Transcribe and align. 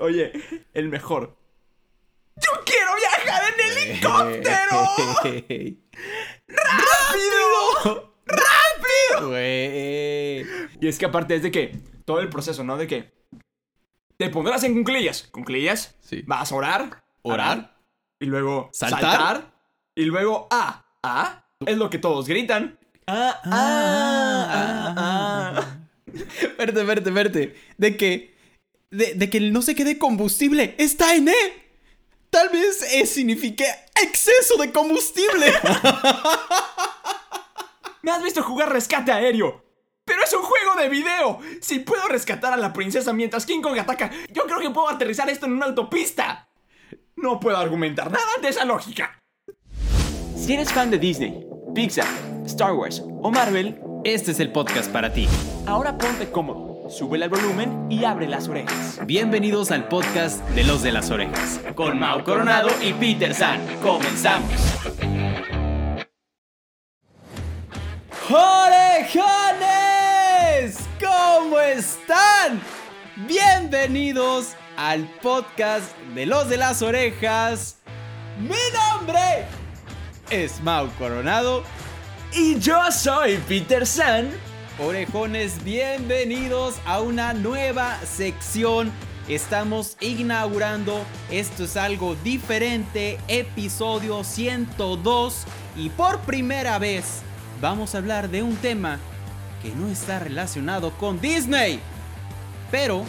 Oye, 0.00 0.32
el 0.72 0.88
mejor. 0.88 1.36
¡Yo 2.36 2.50
quiero 2.64 2.90
viajar 2.96 3.42
en 3.52 3.60
helicóptero! 3.88 4.76
¡Rápido! 6.48 8.14
¡Rápido! 8.26 9.38
Y 10.80 10.88
es 10.88 10.98
que 10.98 11.04
aparte 11.04 11.34
es 11.34 11.42
de 11.42 11.50
que 11.50 11.78
todo 12.06 12.20
el 12.20 12.30
proceso, 12.30 12.64
¿no? 12.64 12.78
De 12.78 12.86
que 12.86 13.12
te 14.16 14.30
pondrás 14.30 14.64
en 14.64 14.72
cunclillas. 14.74 15.28
Cunclillas. 15.30 15.96
Sí. 16.00 16.22
Vas 16.26 16.50
a 16.50 16.54
orar. 16.54 17.04
Orar. 17.22 17.76
Y 18.18 18.26
luego 18.26 18.70
Saltar. 18.72 19.00
saltar. 19.00 19.52
y 19.94 20.04
luego 20.04 20.48
ah, 20.50 20.84
ah. 21.02 21.44
Es 21.66 21.76
lo 21.76 21.90
que 21.90 21.98
todos 21.98 22.26
gritan. 22.26 22.78
Ah, 23.06 23.40
ah, 23.44 24.46
ah, 24.50 24.94
ah. 24.96 25.76
Verte, 26.58 26.84
verte, 26.84 27.10
verte. 27.10 27.56
De 27.76 27.96
que. 27.96 28.39
De, 28.90 29.14
de 29.14 29.30
que 29.30 29.40
no 29.40 29.62
se 29.62 29.74
quede 29.74 29.98
combustible. 29.98 30.74
Está 30.78 31.14
en 31.14 31.28
E. 31.28 31.70
Tal 32.30 32.48
vez 32.48 32.82
E 32.92 33.06
signifique 33.06 33.64
exceso 34.02 34.56
de 34.60 34.72
combustible. 34.72 35.46
Me 38.02 38.10
has 38.10 38.22
visto 38.22 38.42
jugar 38.42 38.72
rescate 38.72 39.12
aéreo. 39.12 39.64
Pero 40.04 40.22
es 40.24 40.32
un 40.32 40.42
juego 40.42 40.74
de 40.80 40.88
video. 40.88 41.38
Si 41.60 41.80
puedo 41.80 42.08
rescatar 42.08 42.52
a 42.52 42.56
la 42.56 42.72
princesa 42.72 43.12
mientras 43.12 43.46
King 43.46 43.60
Kong 43.60 43.78
ataca, 43.78 44.10
yo 44.32 44.44
creo 44.44 44.58
que 44.58 44.70
puedo 44.70 44.88
aterrizar 44.88 45.28
esto 45.28 45.46
en 45.46 45.52
una 45.52 45.66
autopista. 45.66 46.48
No 47.16 47.38
puedo 47.38 47.56
argumentar 47.58 48.10
nada 48.10 48.24
de 48.42 48.48
esa 48.48 48.64
lógica. 48.64 49.18
Si 50.34 50.54
eres 50.54 50.72
fan 50.72 50.90
de 50.90 50.98
Disney, 50.98 51.46
Pixar, 51.74 52.08
Star 52.46 52.72
Wars 52.72 53.02
o 53.04 53.30
Marvel, 53.30 53.78
Este 54.02 54.30
es 54.32 54.40
el 54.40 54.50
podcast 54.50 54.90
para 54.90 55.12
ti. 55.12 55.28
ahora 55.66 55.96
ponte 55.98 56.30
cómodo, 56.32 56.69
súbele 56.90 57.24
al 57.24 57.30
volumen 57.30 57.86
y 57.90 58.04
abre 58.04 58.26
las 58.26 58.48
orejas. 58.48 58.98
Bienvenidos 59.06 59.70
al 59.70 59.86
podcast 59.88 60.46
de 60.50 60.64
los 60.64 60.82
de 60.82 60.92
las 60.92 61.10
orejas. 61.10 61.60
Con 61.74 61.98
Mau 61.98 62.22
Coronado 62.24 62.68
y 62.82 62.92
Peter 62.94 63.32
San, 63.34 63.60
comenzamos. 63.80 64.50
¡Orejones! 68.28 69.18
¿Cómo 71.00 71.58
están? 71.60 72.60
Bienvenidos 73.28 74.54
al 74.76 75.04
podcast 75.22 75.96
de 76.14 76.26
los 76.26 76.48
de 76.48 76.56
las 76.56 76.82
orejas. 76.82 77.78
Mi 78.40 78.56
nombre 78.72 79.44
es 80.30 80.60
Mau 80.62 80.88
Coronado. 80.98 81.62
Y 82.32 82.58
yo 82.60 82.90
soy 82.92 83.38
Peter 83.48 83.86
San. 83.86 84.49
Orejones, 84.82 85.62
bienvenidos 85.62 86.80
a 86.86 87.02
una 87.02 87.34
nueva 87.34 87.98
sección. 87.98 88.90
Estamos 89.28 89.98
inaugurando, 90.00 91.04
esto 91.30 91.64
es 91.64 91.76
algo 91.76 92.16
diferente, 92.24 93.18
episodio 93.28 94.24
102 94.24 95.44
y 95.76 95.90
por 95.90 96.20
primera 96.20 96.78
vez 96.78 97.20
vamos 97.60 97.94
a 97.94 97.98
hablar 97.98 98.30
de 98.30 98.42
un 98.42 98.56
tema 98.56 98.98
que 99.62 99.68
no 99.74 99.86
está 99.86 100.18
relacionado 100.18 100.92
con 100.92 101.20
Disney. 101.20 101.78
Pero 102.70 103.04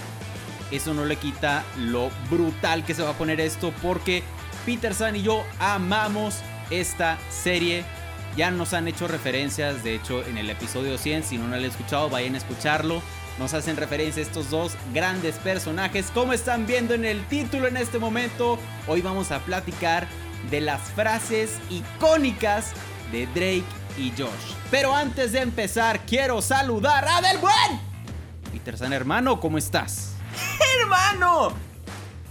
eso 0.72 0.94
no 0.94 1.06
le 1.06 1.16
quita 1.16 1.64
lo 1.78 2.10
brutal 2.30 2.84
que 2.84 2.94
se 2.94 3.02
va 3.02 3.12
a 3.12 3.18
poner 3.18 3.40
esto 3.40 3.74
porque 3.82 4.24
Peter 4.66 4.94
San 4.94 5.16
y 5.16 5.22
yo 5.22 5.46
amamos 5.58 6.40
esta 6.70 7.18
serie. 7.30 7.86
Ya 8.36 8.50
nos 8.50 8.74
han 8.74 8.88
hecho 8.88 9.08
referencias, 9.08 9.84
de 9.84 9.96
hecho 9.96 10.26
en 10.26 10.38
el 10.38 10.50
episodio 10.50 10.98
100, 10.98 11.24
si 11.24 11.38
no 11.38 11.48
lo 11.48 11.56
han 11.56 11.66
escuchado, 11.66 12.10
vayan 12.10 12.36
a 12.36 12.38
escucharlo. 12.38 13.02
Nos 13.40 13.54
hacen 13.54 13.78
referencia 13.78 14.22
a 14.22 14.26
estos 14.26 14.50
dos 14.50 14.74
grandes 14.94 15.36
personajes. 15.36 16.12
Como 16.14 16.34
están 16.34 16.66
viendo 16.66 16.94
en 16.94 17.06
el 17.06 17.26
título 17.28 17.68
en 17.68 17.78
este 17.78 18.00
momento, 18.00 18.58
hoy 18.88 19.02
vamos 19.02 19.32
a 19.32 19.40
platicar 19.40 20.08
de 20.50 20.62
las 20.62 20.82
frases 20.92 21.60
icónicas 21.70 22.72
de 23.12 23.28
Drake 23.28 23.64
y 23.98 24.12
Josh. 24.18 24.56
Pero 24.70 24.96
antes 24.96 25.32
de 25.34 25.42
empezar, 25.42 26.00
quiero 26.02 26.42
saludar 26.42 27.06
a 27.08 27.22
Del 27.22 27.38
Buen. 27.38 27.82
Peter 28.52 28.78
San, 28.78 28.94
hermano, 28.94 29.40
¿cómo 29.40 29.58
estás? 29.58 30.14
¡Hermano! 30.80 31.54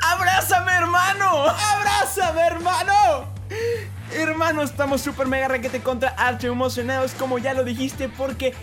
¡Abrázame, 0.00 0.72
hermano! 0.72 1.46
¡Abrázame, 1.46 2.40
hermano! 2.40 3.34
Hermano, 4.12 4.62
estamos 4.62 5.02
súper 5.02 5.28
mega 5.28 5.46
requete 5.46 5.80
contra 5.80 6.10
archi 6.10 6.48
emocionados 6.48 7.12
como 7.12 7.38
ya 7.38 7.54
lo 7.54 7.62
dijiste 7.62 8.08
porque 8.08 8.54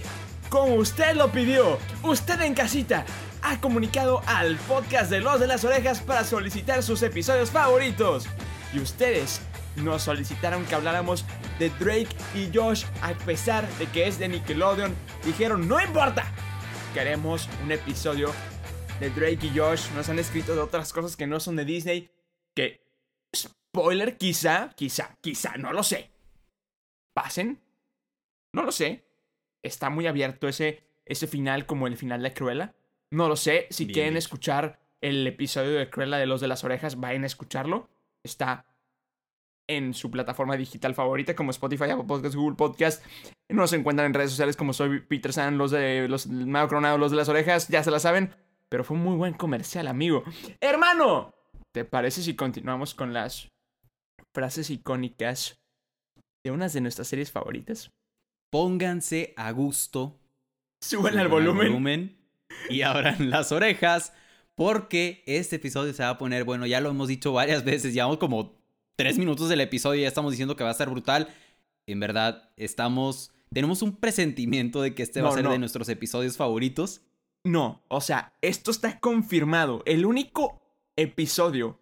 como 0.50 0.76
usted 0.76 1.16
lo 1.16 1.32
pidió, 1.32 1.78
usted 2.04 2.42
en 2.42 2.54
casita 2.54 3.06
ha 3.42 3.60
comunicado 3.62 4.22
al 4.26 4.58
podcast 4.58 5.10
de 5.10 5.22
Los 5.22 5.40
de 5.40 5.48
las 5.48 5.64
Orejas 5.64 6.02
para 6.02 6.26
solicitar 6.26 6.84
sus 6.84 7.02
episodios 7.02 7.50
favoritos. 7.50 8.26
Y 8.74 8.80
ustedes 8.80 9.40
nos 9.78 10.04
solicitaron 10.04 10.66
que 10.66 10.76
habláramos 10.76 11.26
de 11.60 11.70
Drake 11.80 12.10
y 12.36 12.50
Josh 12.54 12.84
a 13.02 13.14
pesar 13.14 13.68
de 13.78 13.86
que 13.88 14.08
es 14.08 14.20
de 14.20 14.28
Nickelodeon. 14.28 14.94
Dijeron, 15.24 15.68
no 15.68 15.80
importa, 15.80 16.26
queremos 16.94 17.48
un 17.64 17.72
episodio 17.72 18.34
de 19.00 19.10
Drake 19.12 19.48
y 19.48 19.58
Josh. 19.58 19.90
Nos 19.96 20.10
han 20.10 20.20
escrito 20.20 20.56
de 20.56 20.62
otras 20.62 20.92
cosas 20.92 21.16
que 21.16 21.28
no 21.28 21.40
son 21.40 21.56
de 21.56 21.64
Disney. 21.64 22.10
Que 22.54 22.82
Spoiler, 23.78 24.18
quizá, 24.18 24.74
quizá, 24.76 25.16
quizá, 25.22 25.56
no 25.58 25.72
lo 25.72 25.84
sé. 25.84 26.10
¿Pasen? 27.14 27.62
No 28.52 28.64
lo 28.64 28.72
sé. 28.72 29.06
Está 29.62 29.92
muy 29.92 30.08
abierto 30.08 30.48
ese, 30.48 30.84
ese 31.06 31.28
final 31.28 31.68
como 31.68 31.86
el 31.86 31.96
final 31.96 32.24
de 32.24 32.34
Cruella. 32.34 32.74
No 33.12 33.28
lo 33.28 33.36
sé. 33.36 33.68
Si 33.70 33.86
Bien 33.86 33.94
quieren 33.94 34.18
escuchar 34.18 34.80
el 35.00 35.28
episodio 35.28 35.78
de 35.78 35.92
Cruella 35.92 36.18
de 36.18 36.26
los 36.26 36.42
de 36.42 36.48
las 36.48 36.64
orejas, 36.64 37.00
vayan 37.00 37.24
a 37.24 37.28
escucharlo. 37.28 37.88
Está 38.24 38.66
en 39.68 39.94
su 39.94 40.10
plataforma 40.10 40.58
digital 40.58 40.96
favorita 40.96 41.36
como 41.36 41.52
Spotify, 41.52 41.92
Apple 41.92 42.06
Podcast, 42.08 42.34
Google 42.34 42.56
Podcast. 42.56 43.06
Nos 43.48 43.74
encuentran 43.74 44.08
en 44.08 44.16
redes 44.16 44.32
sociales 44.32 44.58
como 44.58 44.74
soy 44.74 45.02
Peter 45.02 45.34
San, 45.34 45.60
los 45.60 45.70
de 45.70 46.08
los 46.08 46.26
Mago 46.26 46.80
los 46.98 47.12
de 47.12 47.18
las 47.18 47.30
orejas, 47.30 47.68
ya 47.68 47.84
se 47.84 47.92
la 47.92 48.00
saben. 48.00 48.34
Pero 48.70 48.84
fue 48.84 48.98
un 48.98 49.04
muy 49.04 49.16
buen 49.16 49.34
comercial, 49.34 49.88
amigo. 49.88 50.24
Hermano, 50.60 51.32
¿te 51.72 51.86
parece 51.86 52.24
si 52.24 52.36
continuamos 52.36 52.96
con 52.96 53.14
las 53.14 53.50
frases 54.34 54.70
icónicas 54.70 55.60
de 56.44 56.52
unas 56.52 56.74
de 56.74 56.82
nuestras 56.82 57.08
series 57.08 57.32
favoritas? 57.32 57.92
Pónganse 58.52 59.34
a 59.36 59.52
gusto. 59.52 60.20
Suben 60.82 61.18
al 61.18 61.28
suban 61.28 61.46
volumen. 61.46 62.18
y 62.70 62.82
abran 62.84 63.30
las 63.30 63.52
orejas 63.52 64.14
porque 64.56 65.24
este 65.28 65.58
episodio 65.58 65.94
se 65.94 66.04
va 66.04 66.10
a 66.10 66.18
poner, 66.18 66.44
bueno, 66.44 66.66
ya 66.66 66.82
lo 66.82 66.90
hemos 66.90 67.08
dicho 67.08 67.32
varias 67.32 67.64
veces, 67.64 67.94
llevamos 67.94 68.18
como 68.18 68.58
tres 68.96 69.20
minutos 69.20 69.50
del 69.50 69.62
episodio 69.62 70.00
y 70.00 70.02
ya 70.04 70.08
estamos 70.08 70.32
diciendo 70.32 70.56
que 70.56 70.64
va 70.64 70.70
a 70.70 70.72
estar 70.72 70.90
brutal. 70.90 71.30
En 71.86 72.00
verdad, 72.00 72.50
estamos, 72.58 73.32
tenemos 73.54 73.82
un 73.84 73.96
presentimiento 73.96 74.82
de 74.82 74.96
que 74.96 75.04
este 75.04 75.22
va 75.22 75.30
a 75.30 75.34
ser 75.34 75.44
no. 75.44 75.52
de 75.52 75.60
nuestros 75.60 75.88
episodios 75.90 76.38
favoritos. 76.38 77.02
No, 77.44 77.84
o 77.88 78.02
sea, 78.02 78.34
esto 78.42 78.72
está 78.72 79.00
confirmado. 79.00 79.84
El 79.86 80.06
único 80.06 80.60
episodio 80.96 81.80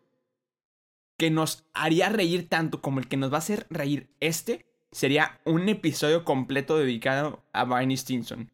que 1.17 1.31
nos 1.31 1.65
haría 1.73 2.09
reír 2.09 2.49
tanto 2.49 2.81
como 2.81 2.99
el 2.99 3.07
que 3.07 3.17
nos 3.17 3.31
va 3.31 3.37
a 3.37 3.39
hacer 3.39 3.67
reír 3.69 4.09
este 4.19 4.65
sería 4.91 5.41
un 5.43 5.67
episodio 5.67 6.23
completo 6.23 6.77
dedicado 6.77 7.43
a 7.51 7.65
Barney 7.65 7.97
Stinson. 7.97 8.49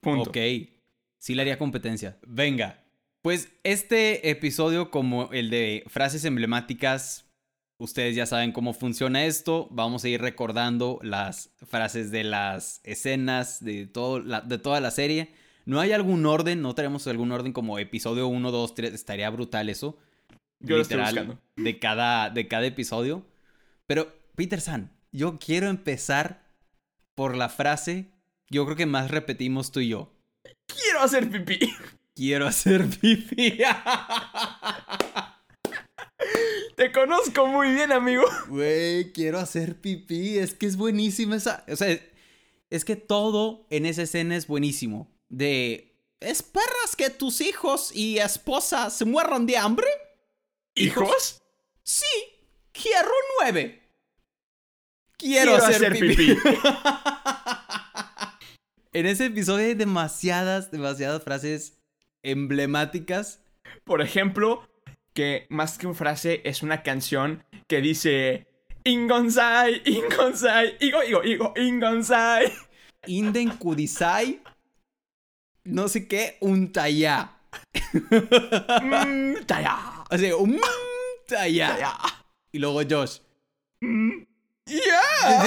Punto. 0.00 0.30
Ok, 0.30 0.38
sí 1.18 1.34
le 1.34 1.42
haría 1.42 1.58
competencia. 1.58 2.18
Venga, 2.26 2.82
pues 3.20 3.50
este 3.64 4.30
episodio 4.30 4.90
como 4.90 5.30
el 5.30 5.50
de 5.50 5.84
frases 5.88 6.24
emblemáticas, 6.24 7.26
ustedes 7.76 8.16
ya 8.16 8.24
saben 8.24 8.52
cómo 8.52 8.72
funciona 8.72 9.26
esto. 9.26 9.68
Vamos 9.70 10.04
a 10.04 10.08
ir 10.08 10.22
recordando 10.22 11.00
las 11.02 11.50
frases 11.66 12.10
de 12.10 12.24
las 12.24 12.80
escenas 12.84 13.62
de, 13.62 13.86
todo 13.86 14.20
de 14.20 14.58
toda 14.58 14.80
la 14.80 14.90
serie. 14.90 15.34
No 15.66 15.80
hay 15.80 15.92
algún 15.92 16.24
orden, 16.24 16.62
no 16.62 16.74
tenemos 16.74 17.06
algún 17.08 17.30
orden 17.30 17.52
como 17.52 17.78
episodio 17.78 18.26
1, 18.28 18.50
2, 18.50 18.74
3, 18.74 18.94
estaría 18.94 19.28
brutal 19.28 19.68
eso. 19.68 19.98
Yo 20.60 20.76
lo 20.76 20.82
estoy 20.82 20.98
de 21.56 21.78
cada, 21.78 22.30
de 22.30 22.48
cada 22.48 22.66
episodio. 22.66 23.24
Pero, 23.86 24.12
Peter 24.34 24.60
San, 24.60 24.92
yo 25.12 25.38
quiero 25.38 25.68
empezar 25.68 26.42
por 27.14 27.36
la 27.36 27.48
frase, 27.48 28.12
yo 28.50 28.64
creo 28.64 28.76
que 28.76 28.86
más 28.86 29.10
repetimos 29.10 29.72
tú 29.72 29.80
y 29.80 29.88
yo. 29.88 30.12
Quiero 30.66 31.00
hacer 31.00 31.30
pipí. 31.30 31.58
Quiero 32.14 32.46
hacer 32.46 32.86
pipí. 32.88 33.58
Te 36.76 36.92
conozco 36.92 37.46
muy 37.46 37.72
bien, 37.72 37.90
amigo. 37.92 38.24
Güey, 38.48 39.12
quiero 39.12 39.38
hacer 39.38 39.80
pipí. 39.80 40.38
Es 40.38 40.54
que 40.54 40.66
es 40.66 40.76
buenísima 40.76 41.36
esa. 41.36 41.64
O 41.68 41.76
sea, 41.76 41.98
es 42.70 42.84
que 42.84 42.96
todo 42.96 43.66
en 43.70 43.86
esa 43.86 44.02
escena 44.02 44.36
es 44.36 44.46
buenísimo. 44.46 45.10
De. 45.28 45.96
¿Esperas 46.20 46.96
que 46.96 47.10
tus 47.10 47.40
hijos 47.40 47.94
y 47.94 48.18
esposa 48.18 48.90
se 48.90 49.04
mueran 49.04 49.46
de 49.46 49.56
hambre? 49.56 49.86
¿Hijos? 50.78 51.42
Sí, 51.82 52.06
quiero 52.72 53.10
nueve. 53.40 53.82
Quiero, 55.16 55.52
Quiero 55.52 55.64
hacer, 55.64 55.76
hacer 55.76 55.92
pipí. 55.92 56.16
pipí. 56.16 56.38
en 58.92 59.06
ese 59.06 59.26
episodio 59.26 59.66
hay 59.66 59.74
demasiadas, 59.74 60.70
demasiadas 60.70 61.22
frases 61.22 61.78
emblemáticas. 62.22 63.40
Por 63.84 64.00
ejemplo, 64.02 64.68
que 65.14 65.46
más 65.50 65.78
que 65.78 65.86
una 65.86 65.96
frase 65.96 66.40
es 66.44 66.62
una 66.62 66.82
canción 66.82 67.44
que 67.66 67.80
dice 67.80 68.46
Ingonsai, 68.84 69.82
Ingonsai, 69.84 70.76
Igo, 70.80 71.02
Igo, 71.02 71.24
Igo, 71.24 71.54
Ingonsai. 71.56 72.52
Inden 73.06 73.50
Kudisai. 73.56 74.42
No 75.64 75.88
sé 75.88 76.06
qué, 76.08 76.36
un 76.40 76.72
taya. 76.72 77.32
Mm, 78.82 79.44
taya, 79.46 79.97
Sea, 80.16 80.36
un 80.36 80.60
taya. 81.26 81.68
taya. 81.68 81.98
Y 82.52 82.58
luego 82.58 82.80
Josh. 82.88 83.18
Mm, 83.80 84.24
yeah. 84.66 85.44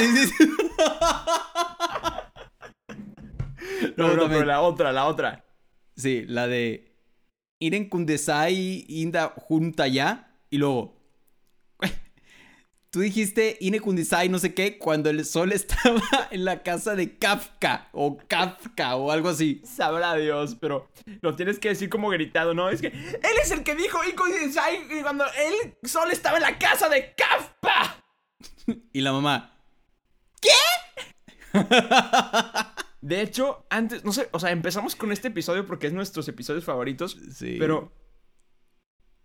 No, 3.98 4.16
no, 4.16 4.28
pero 4.30 4.46
la 4.46 4.62
otra, 4.62 4.92
la 4.92 5.06
otra. 5.08 5.44
Sí, 5.96 6.26
la 6.28 6.48
de 6.48 6.96
Iren 7.60 7.90
Kundesai 7.90 8.86
Inda 8.88 9.34
Junta 9.36 9.88
ya. 9.88 10.38
Y 10.50 10.58
luego. 10.58 11.01
Tú 12.92 13.00
dijiste 13.00 13.56
Ine 13.62 13.80
Kundesai 13.80 14.28
no 14.28 14.38
sé 14.38 14.54
qué 14.54 14.78
cuando 14.78 15.10
el 15.10 15.24
sol 15.24 15.52
estaba 15.54 16.02
en 16.30 16.44
la 16.44 16.62
casa 16.62 16.94
de 16.94 17.18
Kafka 17.18 17.88
o 17.94 18.18
Kafka 18.28 18.98
o 18.98 19.12
algo 19.12 19.30
así. 19.30 19.62
Sabrá 19.64 20.16
Dios, 20.16 20.58
pero 20.60 20.90
lo 21.22 21.36
tienes 21.38 21.58
que 21.58 21.70
decir 21.70 21.90
como 21.90 22.10
gritado, 22.10 22.54
¿no? 22.54 22.70
Es 22.70 22.82
que 22.82 22.88
él 22.88 23.36
es 23.42 23.52
el 23.52 23.64
que 23.64 23.76
dijo 23.76 23.98
Ingonsai 24.04 25.02
cuando 25.04 25.24
él 25.26 25.76
solo 25.84 26.12
estaba 26.12 26.36
en 26.38 26.44
la 26.44 26.60
casa 26.60 26.90
de 26.90 27.14
Kafka. 27.16 28.04
Y 28.94 29.02
la 29.02 29.12
mamá. 29.14 29.58
De 33.02 33.22
hecho, 33.22 33.66
antes, 33.70 34.04
no 34.06 34.14
sé, 34.14 34.30
o 34.32 34.40
sea, 34.40 34.52
empezamos 34.52 34.96
con 34.96 35.12
este 35.12 35.30
episodio 35.30 35.66
porque 35.66 35.88
es 35.88 35.94
nuestros 35.94 36.28
episodios 36.28 36.64
favoritos, 36.64 37.18
Sí. 37.36 37.56
pero 37.58 37.92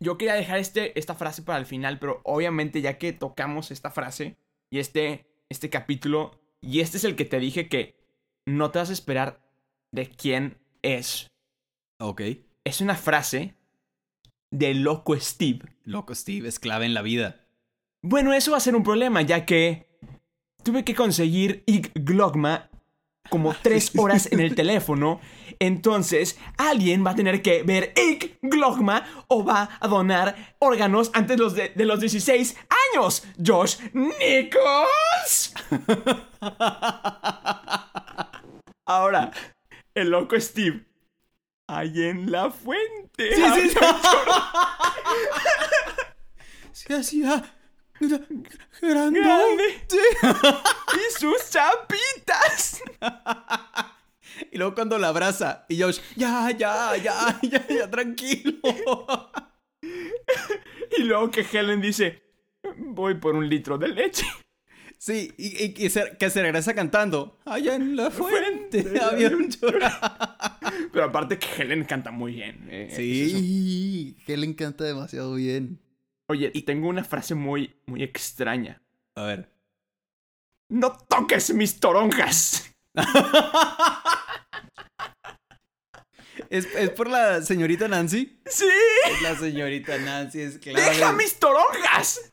yo 0.00 0.18
quería 0.18 0.34
dejar 0.34 0.58
este, 0.58 0.98
esta 0.98 1.14
frase 1.14 1.42
para 1.42 1.58
el 1.58 1.66
final, 1.66 1.98
pero 1.98 2.20
obviamente 2.24 2.80
ya 2.80 2.98
que 2.98 3.12
tocamos 3.12 3.70
esta 3.70 3.90
frase 3.90 4.36
y 4.70 4.78
este, 4.78 5.26
este 5.48 5.70
capítulo, 5.70 6.38
y 6.60 6.80
este 6.80 6.96
es 6.96 7.04
el 7.04 7.16
que 7.16 7.24
te 7.24 7.38
dije 7.38 7.68
que 7.68 7.96
no 8.46 8.70
te 8.70 8.78
vas 8.78 8.90
a 8.90 8.94
esperar 8.94 9.40
de 9.92 10.08
quién 10.08 10.58
es. 10.82 11.28
Ok. 11.98 12.22
Es 12.64 12.80
una 12.80 12.96
frase 12.96 13.54
de 14.50 14.74
Loco 14.74 15.18
Steve. 15.18 15.60
Loco, 15.84 16.14
Steve 16.14 16.48
es 16.48 16.58
clave 16.58 16.86
en 16.86 16.94
la 16.94 17.02
vida. 17.02 17.46
Bueno, 18.02 18.32
eso 18.32 18.52
va 18.52 18.56
a 18.58 18.60
ser 18.60 18.76
un 18.76 18.82
problema, 18.82 19.22
ya 19.22 19.46
que 19.46 19.88
tuve 20.62 20.84
que 20.84 20.94
conseguir 20.94 21.62
Ig 21.66 21.92
Glogma 21.94 22.70
como 23.30 23.54
tres 23.62 23.92
horas 23.96 24.30
en 24.30 24.40
el 24.40 24.54
teléfono. 24.54 25.20
Entonces, 25.58 26.38
alguien 26.56 27.04
va 27.04 27.10
a 27.12 27.16
tener 27.16 27.42
que 27.42 27.62
ver 27.62 27.92
Ig 27.96 28.38
Glogma 28.42 29.24
o 29.28 29.44
va 29.44 29.70
a 29.80 29.88
donar 29.88 30.54
órganos 30.58 31.10
antes 31.14 31.36
de 31.36 31.42
los 31.42 31.54
de, 31.54 31.70
de 31.70 31.84
los 31.84 32.00
16 32.00 32.56
años. 32.94 33.24
Josh 33.44 33.78
Nichols. 33.92 35.54
Ahora, 38.86 39.32
el 39.94 40.10
loco 40.10 40.38
Steve. 40.38 40.86
Ahí 41.68 42.04
en 42.04 42.30
la 42.30 42.48
fuente. 42.50 43.34
Sí, 43.34 43.42
sí, 43.54 43.70
sí. 43.70 43.78
Se 46.72 46.94
hacía. 46.94 47.42
Sí. 47.98 48.10
Y 50.96 51.00
sus 51.18 51.50
chapitas. 51.50 52.80
Y 54.52 54.58
luego 54.58 54.74
cuando 54.74 54.98
la 54.98 55.08
abraza 55.08 55.64
y 55.68 55.80
Josh, 55.80 55.98
ya, 56.16 56.50
ya, 56.50 56.96
ya, 56.96 57.38
ya, 57.42 57.66
ya, 57.68 57.90
tranquilo. 57.90 58.58
Y 60.98 61.02
luego 61.04 61.30
que 61.30 61.40
Helen 61.52 61.80
dice, 61.80 62.22
voy 62.78 63.14
por 63.14 63.34
un 63.34 63.48
litro 63.48 63.76
de 63.78 63.88
leche. 63.88 64.26
Sí, 64.98 65.32
y, 65.36 65.64
y- 65.64 65.74
y 65.86 65.90
se- 65.90 66.16
que 66.18 66.30
se 66.30 66.42
regresa 66.42 66.74
cantando. 66.74 67.38
Allá 67.44 67.74
en 67.74 67.94
la 67.96 68.10
fuente, 68.10 68.82
fuente 68.82 69.00
había 69.00 69.28
un 69.28 69.48
chorro. 69.50 69.78
Pero 70.92 71.04
aparte 71.04 71.38
que 71.38 71.46
Helen 71.62 71.84
canta 71.84 72.10
muy 72.10 72.32
bien. 72.32 72.66
eh. 72.70 72.88
Sí, 72.96 74.16
Helen 74.26 74.54
canta 74.54 74.84
demasiado 74.84 75.34
bien. 75.34 75.80
Oye, 76.28 76.50
y 76.54 76.62
tengo 76.62 76.88
una 76.88 77.04
frase 77.04 77.34
muy, 77.34 77.76
muy 77.86 78.02
extraña. 78.02 78.80
A 79.14 79.22
ver. 79.24 79.52
No 80.68 80.96
toques 81.08 81.52
mis 81.54 81.78
toronjas. 81.78 82.72
¿Es, 86.50 86.66
es 86.74 86.90
por 86.90 87.08
la 87.08 87.42
señorita 87.42 87.88
Nancy? 87.88 88.38
Sí, 88.46 88.64
Es 89.10 89.22
la 89.22 89.36
señorita 89.38 89.98
Nancy, 89.98 90.40
es 90.40 90.58
clave. 90.58 90.80
deja 90.90 91.12
mis 91.12 91.36
toronjas. 91.38 92.32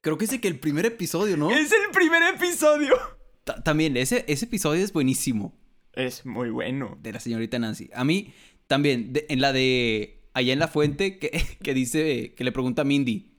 Creo 0.00 0.18
que 0.18 0.24
es 0.24 0.30
de 0.30 0.40
que 0.40 0.48
el 0.48 0.58
primer 0.58 0.86
episodio, 0.86 1.36
¿no? 1.36 1.50
Es 1.50 1.70
el 1.72 1.90
primer 1.92 2.22
episodio. 2.34 2.96
Ta- 3.44 3.62
También, 3.62 3.96
ese, 3.96 4.24
ese 4.28 4.44
episodio 4.46 4.84
es 4.84 4.92
buenísimo. 4.92 5.56
Es 5.92 6.26
muy 6.26 6.50
bueno. 6.50 6.98
De 7.02 7.12
la 7.12 7.20
señorita 7.20 7.58
Nancy. 7.58 7.90
A 7.94 8.04
mí, 8.04 8.32
también, 8.66 9.12
de- 9.12 9.26
en 9.28 9.40
la 9.40 9.52
de 9.52 10.22
Allá 10.34 10.52
en 10.52 10.58
la 10.58 10.68
Fuente, 10.68 11.18
que, 11.18 11.30
que 11.62 11.74
dice, 11.74 12.34
que 12.36 12.44
le 12.44 12.52
pregunta 12.52 12.82
a 12.82 12.84
Mindy. 12.84 13.32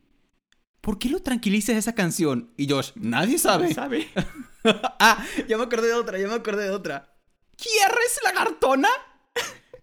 ¿Por 0.82 1.00
qué 1.00 1.10
lo 1.10 1.22
tranquiliza 1.22 1.74
esa 1.78 1.94
canción? 1.96 2.52
Y 2.58 2.70
Josh, 2.70 2.92
nadie 2.96 3.38
sabe. 3.38 3.74
¿Sabe? 3.74 4.08
ah, 5.00 5.26
ya 5.48 5.58
me 5.58 5.64
acordé 5.64 5.88
de 5.88 5.94
otra, 5.94 6.18
ya 6.18 6.28
me 6.28 6.34
acordé 6.36 6.64
de 6.64 6.70
otra. 6.72 7.14
¿Quieres 7.58 8.20
lagartona? 8.24 8.88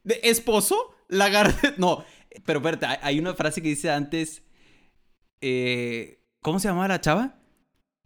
¿De 0.05 0.21
esposo? 0.23 0.95
Lagar... 1.09 1.53
No, 1.79 2.05
pero 2.47 2.59
espérate, 2.61 2.87
hay- 3.03 3.19
una 3.19 3.35
frase 3.35 3.61
que 3.62 3.69
dice 3.69 3.91
antes... 3.91 4.43
eh, 5.41 6.21
¿Cómo 6.41 6.59
se 6.59 6.69
llamaba 6.69 6.89
la 6.89 7.01
chava? 7.01 7.37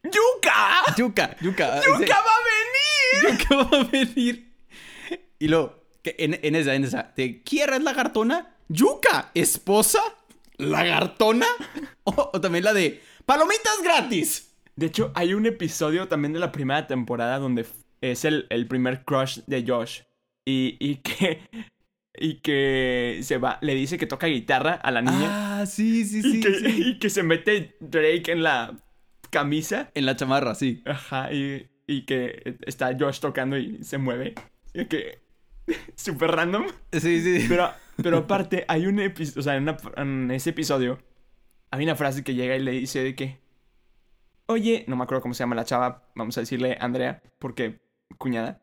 ¡Yuka! 0.05 0.95
Yuka, 0.97 1.37
Yuka. 1.41 1.81
¡Yuka 1.83 1.99
dice, 1.99 2.13
va 2.13 2.35
a 2.35 3.25
venir! 3.25 3.39
Yuka 3.41 3.57
va 3.57 3.79
a 3.81 3.85
venir. 3.85 4.55
Y 5.41 5.49
luego, 5.49 5.83
que 6.03 6.15
en, 6.19 6.39
en 6.43 6.55
esa, 6.55 6.75
en 6.75 6.85
esa, 6.85 7.15
¿te 7.15 7.43
quieres 7.43 7.83
lagartona? 7.83 8.55
Yuka, 8.69 9.31
esposa, 9.35 10.01
lagartona. 10.57 11.47
O, 12.05 12.31
o 12.33 12.41
también 12.41 12.65
la 12.65 12.73
de 12.73 13.03
palomitas 13.27 13.83
gratis. 13.83 14.55
De 14.77 14.87
hecho, 14.87 15.13
hay 15.15 15.35
un 15.35 15.45
episodio 15.45 16.09
también 16.09 16.33
de 16.33 16.39
la 16.39 16.53
primera 16.53 16.87
temporada 16.87 17.39
donde 17.39 17.67
es 18.01 18.25
el, 18.25 18.47
el 18.49 18.67
primer 18.67 19.05
crush 19.05 19.41
de 19.47 19.63
Josh. 19.67 20.01
Y, 20.47 20.77
y 20.81 20.97
que. 21.03 21.43
Y 22.21 22.41
que 22.41 23.21
se 23.23 23.39
va. 23.39 23.59
Le 23.61 23.75
dice 23.75 23.97
que 23.99 24.07
toca 24.07 24.27
guitarra 24.27 24.75
a 24.75 24.91
la 24.91 25.03
niña. 25.03 25.61
Ah, 25.61 25.67
sí, 25.67 26.05
sí, 26.05 26.19
y, 26.19 26.23
sí, 26.23 26.41
que, 26.41 26.55
sí. 26.55 26.83
y 26.87 26.99
que 26.99 27.11
se 27.11 27.23
mete 27.23 27.77
Drake 27.81 28.33
en 28.33 28.43
la 28.43 28.77
camisa. 29.31 29.91
En 29.95 30.05
la 30.07 30.17
chamarra, 30.17 30.55
sí. 30.55 30.83
Ajá. 30.85 31.33
Y, 31.33 31.69
y 31.87 32.05
que 32.07 32.57
está 32.67 32.97
Josh 32.99 33.21
tocando 33.21 33.57
y 33.57 33.83
se 33.85 33.99
mueve. 33.99 34.35
Y 34.75 34.87
que. 34.87 35.21
Súper 35.97 36.31
random. 36.33 36.67
Sí, 36.93 37.21
sí. 37.23 37.45
Pero, 37.49 37.71
pero 38.03 38.19
aparte, 38.19 38.65
hay 38.69 38.87
un 38.87 38.99
episodio. 39.01 39.41
O 39.41 39.43
sea, 39.43 39.57
en, 39.57 39.63
una- 39.65 39.77
en 39.97 40.31
ese 40.31 40.51
episodio. 40.51 40.99
Hay 41.71 41.85
una 41.85 41.95
frase 41.97 42.25
que 42.25 42.35
llega 42.35 42.57
y 42.57 42.61
le 42.63 42.71
dice 42.73 43.05
de 43.05 43.15
que. 43.15 43.39
Oye, 44.47 44.85
no 44.89 44.97
me 44.97 45.05
acuerdo 45.05 45.21
cómo 45.21 45.35
se 45.35 45.41
llama 45.43 45.55
la 45.55 45.67
chava. 45.67 46.09
Vamos 46.15 46.37
a 46.39 46.41
decirle 46.41 46.79
Andrea, 46.81 47.23
porque 47.39 47.81
cuñada. 48.17 48.63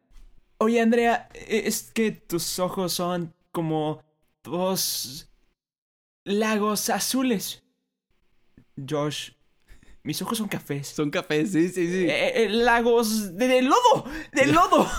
Oye, 0.58 0.82
Andrea, 0.82 1.30
es 1.48 1.92
que 1.94 2.10
tus 2.12 2.58
ojos 2.58 2.94
son 2.94 3.35
como 3.56 4.04
dos 4.44 5.32
lagos 6.26 6.90
azules. 6.90 7.64
Josh, 8.78 9.32
mis 10.04 10.22
ojos 10.22 10.38
son 10.40 10.50
cafés. 10.50 10.90
Son 10.90 11.10
cafés, 11.10 11.54
sí, 11.54 11.70
sí, 11.70 11.88
sí. 11.88 12.06
Eh, 12.10 12.44
eh, 12.44 12.50
lagos 12.50 13.38
de, 13.38 13.48
de 13.48 13.62
lodo, 13.62 14.06
de 14.34 14.48
lodo. 14.48 14.86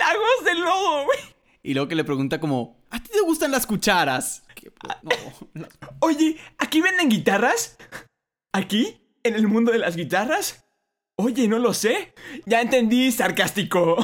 lagos 0.00 0.44
de 0.44 0.54
lodo, 0.54 1.04
güey. 1.04 1.18
Y 1.62 1.74
luego 1.74 1.88
que 1.88 1.94
le 1.96 2.04
pregunta 2.04 2.40
como, 2.40 2.80
¿a 2.90 3.02
ti 3.02 3.10
te 3.12 3.20
gustan 3.20 3.50
las 3.50 3.66
cucharas? 3.66 4.44
Pues, 4.80 4.96
no, 5.02 5.10
las- 5.54 5.68
Oye, 6.00 6.38
¿aquí 6.58 6.80
venden 6.80 7.10
guitarras? 7.10 7.76
¿Aquí? 8.52 9.02
¿En 9.22 9.34
el 9.34 9.46
mundo 9.48 9.72
de 9.72 9.78
las 9.78 9.96
guitarras? 9.96 10.64
Oye, 11.18 11.48
no 11.48 11.58
lo 11.58 11.74
sé. 11.74 12.14
Ya 12.46 12.60
entendí, 12.62 13.12
sarcástico. 13.12 13.96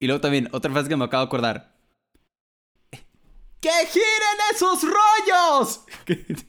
Y 0.00 0.06
luego 0.06 0.22
también, 0.22 0.48
otra 0.52 0.72
frase 0.72 0.88
que 0.88 0.96
me 0.96 1.04
acabo 1.04 1.22
de 1.22 1.26
acordar. 1.26 1.76
¡Que 3.60 3.70
giren 3.92 4.38
esos 4.54 4.82
rollos! 4.82 5.84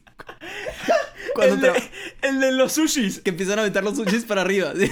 Cuando 1.36 1.56
el, 1.56 1.62
de, 1.62 1.92
el 2.22 2.40
de 2.40 2.52
los 2.54 2.72
sushis. 2.72 3.20
que 3.20 3.32
empiezan 3.32 3.60
a 3.60 3.64
aventar 3.64 3.84
los 3.84 3.98
sushis 3.98 4.24
para 4.24 4.42
arriba. 4.42 4.72
sí. 4.78 4.90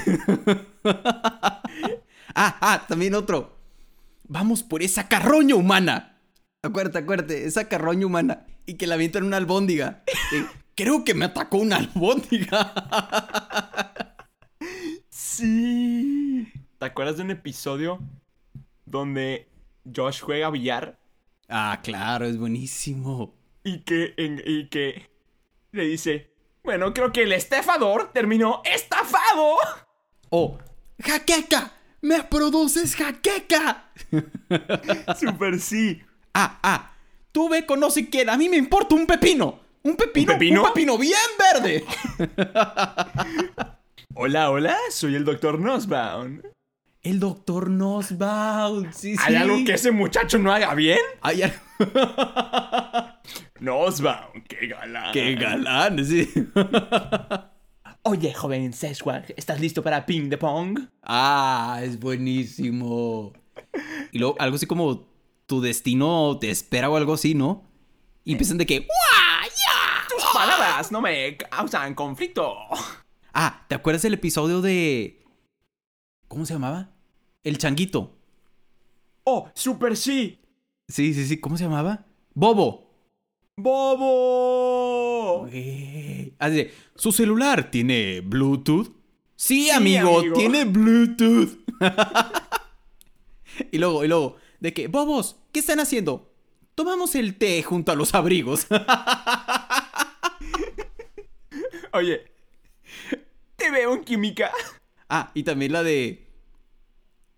ah, 0.84 1.64
ah, 2.36 2.86
también 2.88 3.16
otro. 3.16 3.58
Vamos 4.26 4.62
por 4.62 4.84
esa 4.84 5.08
carroña 5.08 5.56
humana. 5.56 6.18
Acuérdate, 6.62 7.00
acuérdate, 7.00 7.46
esa 7.46 7.70
carroña 7.70 8.06
humana. 8.06 8.46
Y 8.66 8.74
que 8.74 8.88
la 8.88 8.96
avientan 8.96 9.24
una 9.24 9.38
albóndiga. 9.38 10.04
Creo 10.76 11.06
que 11.06 11.14
me 11.14 11.26
atacó 11.26 11.58
una 11.58 11.78
albóndiga. 11.78 12.74
Sí. 15.10 16.52
¿Te 16.78 16.86
acuerdas 16.86 17.18
de 17.18 17.24
un 17.24 17.32
episodio 17.32 18.00
donde 18.90 19.48
Josh 19.96 20.22
juega 20.22 20.50
billar? 20.50 20.98
ah, 21.48 21.80
claro, 21.84 22.26
es 22.26 22.38
buenísimo. 22.38 23.34
Y 23.64 23.80
que, 23.82 24.14
en- 24.18 24.42
y 24.46 24.68
que 24.70 25.10
le 25.72 25.84
dice, 25.86 26.32
bueno, 26.64 26.94
creo 26.94 27.12
que 27.12 27.24
el 27.24 27.32
estafador 27.34 28.12
terminó 28.14 28.62
estafado. 28.66 29.56
Oh, 30.30 30.58
jaqueca, 31.04 31.72
me 32.02 32.22
produces 32.24 32.96
jaqueca. 32.96 33.92
Super 35.20 35.60
sí. 35.60 36.02
Ah, 36.34 36.60
ah, 36.62 36.94
tú 37.32 37.50
ve 37.50 37.66
con 37.66 37.80
no 37.80 37.90
sé 37.90 38.10
quién, 38.10 38.30
a 38.30 38.38
mí 38.38 38.48
me 38.50 38.58
importa 38.58 38.96
un 38.96 39.08
pepino. 39.08 39.60
Un 39.82 39.96
pepino, 39.96 40.34
pepino? 40.34 40.62
un 40.64 40.68
pepino 40.70 40.98
bien 40.98 41.16
verde. 41.38 41.86
Hola, 44.16 44.52
hola, 44.52 44.76
soy 44.92 45.16
el 45.16 45.24
doctor 45.26 45.60
Nosbaum. 45.60 46.42
El 47.02 47.20
doctor 47.20 47.70
Nosbaum, 47.70 48.92
sí, 48.92 49.16
sí. 49.16 49.24
¿Hay 49.26 49.36
algo 49.36 49.56
que 49.66 49.74
ese 49.74 49.92
muchacho 49.92 50.38
no 50.38 50.52
haga 50.52 50.74
bien? 50.76 51.00
Hay 51.22 51.44
al- 51.44 51.60
Nosbaum, 53.60 54.44
qué 54.48 54.68
galán. 54.68 55.12
Qué 55.14 55.36
galán, 55.36 56.06
sí. 56.06 56.28
Oye, 58.04 58.34
joven 58.34 58.74
Sesquag, 58.74 59.34
¿estás 59.38 59.60
listo 59.62 59.82
para 59.84 60.06
ping 60.06 60.30
de 60.30 60.38
pong? 60.38 60.80
Ah, 61.04 61.80
es 61.84 62.00
buenísimo. 62.00 63.34
Y 64.12 64.20
luego 64.20 64.36
algo 64.40 64.56
así 64.58 64.66
como 64.66 65.08
tu 65.46 65.62
destino 65.62 66.38
te 66.40 66.50
espera 66.50 66.90
o 66.90 66.98
algo 66.98 67.14
así, 67.14 67.34
¿no? 67.34 67.64
Y 68.24 68.34
empiezan 68.34 68.58
de 68.58 68.66
que... 68.66 68.80
¡Guau! 68.80 69.50
¡Ya! 69.50 70.08
Tus 70.16 70.24
palabras 70.34 70.92
no 70.92 71.02
me 71.02 71.38
causan 71.38 71.96
conflicto. 71.96 72.54
Ah, 73.34 73.66
¿te 73.68 73.76
acuerdas 73.76 74.02
del 74.02 74.14
episodio 74.16 74.62
de... 74.62 75.19
¿Cómo 76.30 76.46
se 76.46 76.54
llamaba? 76.54 76.90
El 77.44 77.58
changuito. 77.58 78.16
Oh, 79.26 79.50
super 79.54 79.98
sí. 79.98 80.40
Sí, 80.88 81.14
sí, 81.14 81.26
sí. 81.28 81.38
¿Cómo 81.40 81.58
se 81.58 81.66
llamaba? 81.66 82.06
Bobo. 82.34 82.90
Bobo. 83.58 85.48
Eh, 85.52 86.34
Así 86.40 86.56
de, 86.56 86.74
¿su 86.96 87.12
celular 87.12 87.70
tiene 87.72 88.22
Bluetooth? 88.22 88.88
Sí, 89.36 89.66
Sí, 89.66 89.70
amigo, 89.72 90.20
amigo. 90.20 90.36
tiene 90.36 90.66
Bluetooth. 90.66 91.58
y 93.72 93.78
luego, 93.78 94.04
y 94.06 94.08
luego, 94.08 94.38
de 94.60 94.74
que, 94.74 94.88
bobos, 94.88 95.38
¿qué 95.52 95.60
están 95.60 95.80
haciendo? 95.80 96.32
Tomamos 96.76 97.16
el 97.16 97.38
té 97.38 97.62
junto 97.64 97.92
a 97.92 97.96
los 97.96 98.14
abrigos. 98.14 98.68
Oye, 101.94 102.32
te 103.56 103.72
veo 103.72 103.96
en 103.96 104.04
química. 104.04 104.52
Ah, 105.10 105.32
y 105.34 105.44
también 105.44 105.74
la 105.74 105.84
de... 105.84 106.28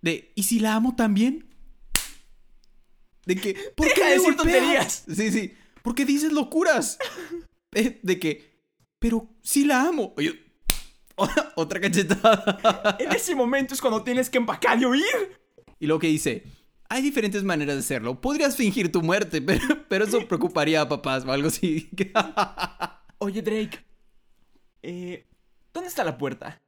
De, 0.02 0.32
¿y 0.36 0.44
si 0.44 0.60
la 0.60 0.76
amo 0.76 0.96
también? 0.96 1.48
De 3.26 3.36
que, 3.36 3.56
¿por 3.76 3.88
Deja 3.88 3.96
qué 3.96 4.06
de 4.06 4.14
decir 4.18 4.36
tonterías. 4.36 5.04
Sí, 5.14 5.32
sí, 5.32 5.54
porque 5.84 6.06
dices 6.06 6.32
locuras. 6.32 6.98
Eh, 7.74 8.00
de 8.02 8.20
que, 8.20 8.64
pero 9.00 9.30
sí 9.44 9.64
la 9.64 9.84
amo. 9.84 10.14
Oye, 10.18 10.44
otra 11.56 11.80
cachetada. 11.80 12.98
En 13.00 13.12
ese 13.12 13.36
momento 13.36 13.74
es 13.74 13.82
cuando 13.82 14.04
tienes 14.04 14.30
que 14.30 14.38
empacar 14.38 14.82
y 14.82 14.86
huir. 14.86 15.40
Y 15.80 15.88
luego 15.88 16.00
que 16.00 16.08
dice, 16.08 16.44
hay 16.90 17.02
diferentes 17.02 17.44
maneras 17.44 17.76
de 17.76 17.80
hacerlo. 17.80 18.20
Podrías 18.20 18.56
fingir 18.56 18.92
tu 18.92 19.02
muerte, 19.02 19.42
pero, 19.42 19.62
pero 19.88 20.06
eso 20.06 20.28
preocuparía 20.28 20.82
a 20.82 20.90
papás 20.90 21.26
o 21.26 21.32
algo 21.32 21.48
así. 21.48 21.90
Oye, 23.20 23.42
Drake. 23.42 23.80
Eh, 24.82 25.28
¿dónde 25.74 25.90
está 25.90 26.04
la 26.04 26.18
puerta? 26.18 26.62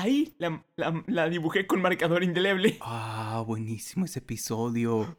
Ahí 0.00 0.34
la, 0.38 0.62
la- 0.76 1.02
la 1.06 1.28
dibujé 1.28 1.66
con 1.66 1.80
marcador 1.82 2.22
indeleble. 2.22 2.78
ah, 2.80 3.42
buenísimo 3.46 4.04
ese 4.04 4.20
episodio. 4.20 5.16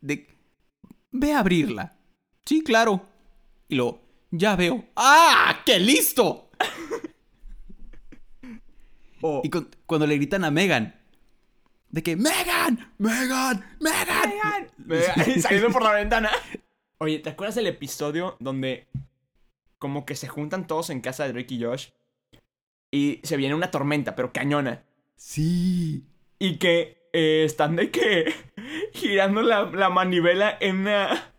De... 0.00 0.26
Ve 1.12 1.32
a 1.34 1.40
abrirla. 1.40 1.96
Sí, 2.46 2.62
claro. 2.62 3.06
Y 3.68 3.74
luego, 3.76 4.00
ya 4.30 4.56
veo. 4.56 4.84
¡Ah! 4.96 5.60
¡Qué 5.66 5.78
listo! 5.78 6.50
Oh, 9.22 9.42
Y 9.44 9.50
cu- 9.50 9.68
cuando 9.84 10.06
le 10.06 10.16
gritan 10.16 10.44
a 10.44 10.50
Megan. 10.50 10.94
De 11.90 12.02
que, 12.02 12.16
Megan, 12.16 12.90
Megan, 12.98 13.76
Megan. 13.78 14.70
Me- 14.78 15.02
saliendo 15.42 15.70
por 15.70 15.82
la 15.82 15.92
ventana. 15.92 16.30
Oye, 16.98 17.18
¿te 17.18 17.28
acuerdas 17.30 17.54
del 17.56 17.66
episodio 17.66 18.36
donde 18.40 18.86
como 19.78 20.06
que 20.06 20.14
se 20.16 20.26
juntan 20.28 20.66
todos 20.66 20.88
en 20.90 21.00
casa 21.02 21.24
de 21.24 21.32
Drake 21.34 21.54
y 21.54 21.62
Josh? 21.64 21.88
Y 22.90 23.20
se 23.22 23.36
viene 23.36 23.54
una 23.54 23.70
tormenta, 23.70 24.16
pero 24.16 24.32
cañona. 24.32 24.84
Sí. 25.16 26.04
Y 26.38 26.56
que 26.58 27.08
eh, 27.12 27.42
están 27.44 27.76
de 27.76 27.90
que 27.90 28.32
girando 28.94 29.42
la, 29.42 29.64
la 29.64 29.90
manivela 29.90 30.56
en 30.60 30.80
una, 30.80 31.32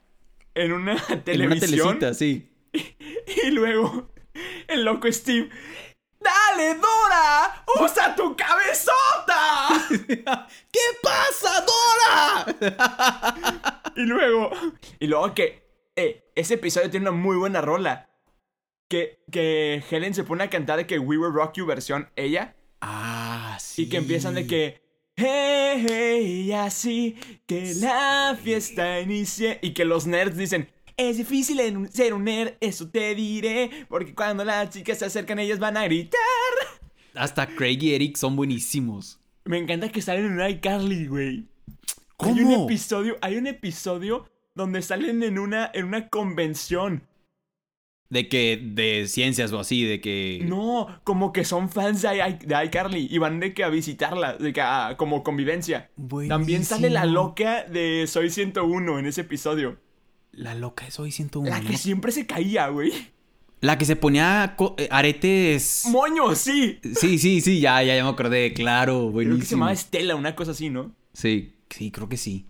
en 0.55 0.72
una 0.74 0.93
En 1.10 1.12
una 1.12 1.24
televisión. 1.24 2.00
telecita, 2.00 2.13
sí. 2.13 2.48
Y 3.43 3.50
luego 3.51 4.12
el 4.67 4.84
loco 4.86 5.12
Steve. 5.12 5.50
¡Dale, 6.20 6.75
Dora! 6.75 7.65
¡Usa 7.84 8.15
tu 8.15 8.36
cabezota! 8.38 9.70
¿Qué 10.72 10.79
pasa, 11.01 11.65
Dora? 11.65 12.46
Y 13.96 14.01
luego. 14.01 14.51
Y 15.00 15.08
luego 15.08 15.34
que. 15.34 15.67
Eh, 15.96 16.31
ese 16.36 16.53
episodio 16.53 16.91
tiene 16.91 17.10
una 17.10 17.17
muy 17.17 17.36
buena 17.38 17.60
rola. 17.62 18.10
Que, 18.91 19.24
que 19.31 19.81
Helen 19.89 20.13
se 20.13 20.25
pone 20.25 20.43
a 20.43 20.50
cantar 20.50 20.75
de 20.75 20.86
que 20.86 21.00
We 21.00 21.17
Will 21.17 21.31
Rock 21.31 21.53
You 21.55 21.65
versión 21.65 22.10
ella. 22.17 22.57
Ah, 22.81 23.57
sí. 23.57 23.83
Y 23.83 23.89
que 23.89 23.95
empiezan 23.95 24.36
de 24.36 24.45
que. 24.45 24.81
Hey, 25.15 25.86
hey, 25.88 26.43
y 26.48 26.51
así 26.51 27.15
que 27.45 27.74
la 27.75 28.38
fiesta 28.43 29.00
inicie. 29.00 29.60
Y 29.62 29.74
que 29.74 29.86
los 29.86 30.07
nerds 30.07 30.36
dicen. 30.36 30.67
Es 30.98 31.15
difícil 31.15 31.88
ser 31.89 32.13
un 32.13 32.25
nerd, 32.25 32.55
eso 32.60 32.89
te 32.89 33.15
diré. 33.15 33.69
Porque 33.88 34.13
cuando 34.13 34.43
las 34.43 34.71
chicas 34.71 35.00
se 35.00 35.05
acercan, 35.05 35.39
ellas 35.39 35.57
van 35.57 35.77
a 35.77 35.86
gritar. 35.86 36.19
Hasta 37.15 37.48
Craig 37.48 37.77
y 37.81 37.95
Eric 37.95 38.17
son 38.17 38.36
buenísimos. 38.36 39.21
Me 39.45 39.57
encanta 39.57 39.89
que 39.89 40.01
salen 40.01 40.25
en 40.25 40.33
un 40.33 40.50
iCarly, 40.50 41.07
güey. 41.07 41.45
Hay 42.19 42.41
un 42.41 42.51
¿Cómo? 42.51 42.65
episodio, 42.65 43.17
hay 43.21 43.38
un 43.38 43.48
episodio 43.48 44.29
donde 44.53 44.81
salen 44.81 45.24
en 45.24 45.39
una, 45.39 45.71
en 45.74 45.86
una 45.86 46.10
convención. 46.10 47.07
De 48.11 48.27
que, 48.27 48.59
de 48.61 49.07
ciencias 49.07 49.51
o 49.53 49.59
así, 49.59 49.83
de 49.85 50.01
que... 50.01 50.41
No, 50.43 50.85
como 51.05 51.31
que 51.31 51.45
son 51.45 51.69
fans 51.69 52.01
de, 52.01 52.09
de 52.45 52.65
iCarly 52.65 53.07
y 53.09 53.17
van 53.19 53.39
de 53.39 53.53
que 53.53 53.63
a 53.63 53.69
visitarla, 53.69 54.35
de 54.35 54.51
que 54.51 54.59
a- 54.61 54.95
como 54.97 55.23
convivencia. 55.23 55.89
También 56.27 56.65
sale 56.65 56.89
la 56.89 56.99
Buenísimo. 57.03 57.23
loca 57.23 57.63
de 57.63 58.05
Soy 58.07 58.29
101 58.29 58.99
en 58.99 59.05
ese 59.05 59.21
episodio. 59.21 59.77
La 60.33 60.53
loca 60.55 60.83
de 60.85 60.91
Soy 60.91 61.11
101. 61.11 61.49
La 61.49 61.61
que 61.61 61.77
siempre 61.77 62.11
se 62.11 62.27
caía, 62.27 62.67
güey. 62.67 62.91
La 63.61 63.77
que 63.77 63.85
se 63.85 63.95
ponía 63.95 64.57
eh, 64.77 64.87
aretes... 64.91 65.85
Moño, 65.89 66.35
sí. 66.35 66.79
Sí, 66.95 67.17
sí, 67.17 67.39
sí, 67.39 67.61
ya, 67.61 67.81
ya, 67.81 67.95
ya 67.95 68.03
me 68.03 68.09
acordé, 68.09 68.51
claro, 68.53 68.93
Creo 68.93 69.07
que 69.07 69.11
se 69.11 69.13
buenísimo. 69.29 69.59
llamaba 69.59 69.71
Estela, 69.71 70.15
una 70.15 70.35
cosa 70.35 70.51
así, 70.51 70.69
¿no? 70.69 70.93
Sí, 71.13 71.53
sí, 71.69 71.91
creo 71.91 72.09
que 72.09 72.17
sí. 72.17 72.47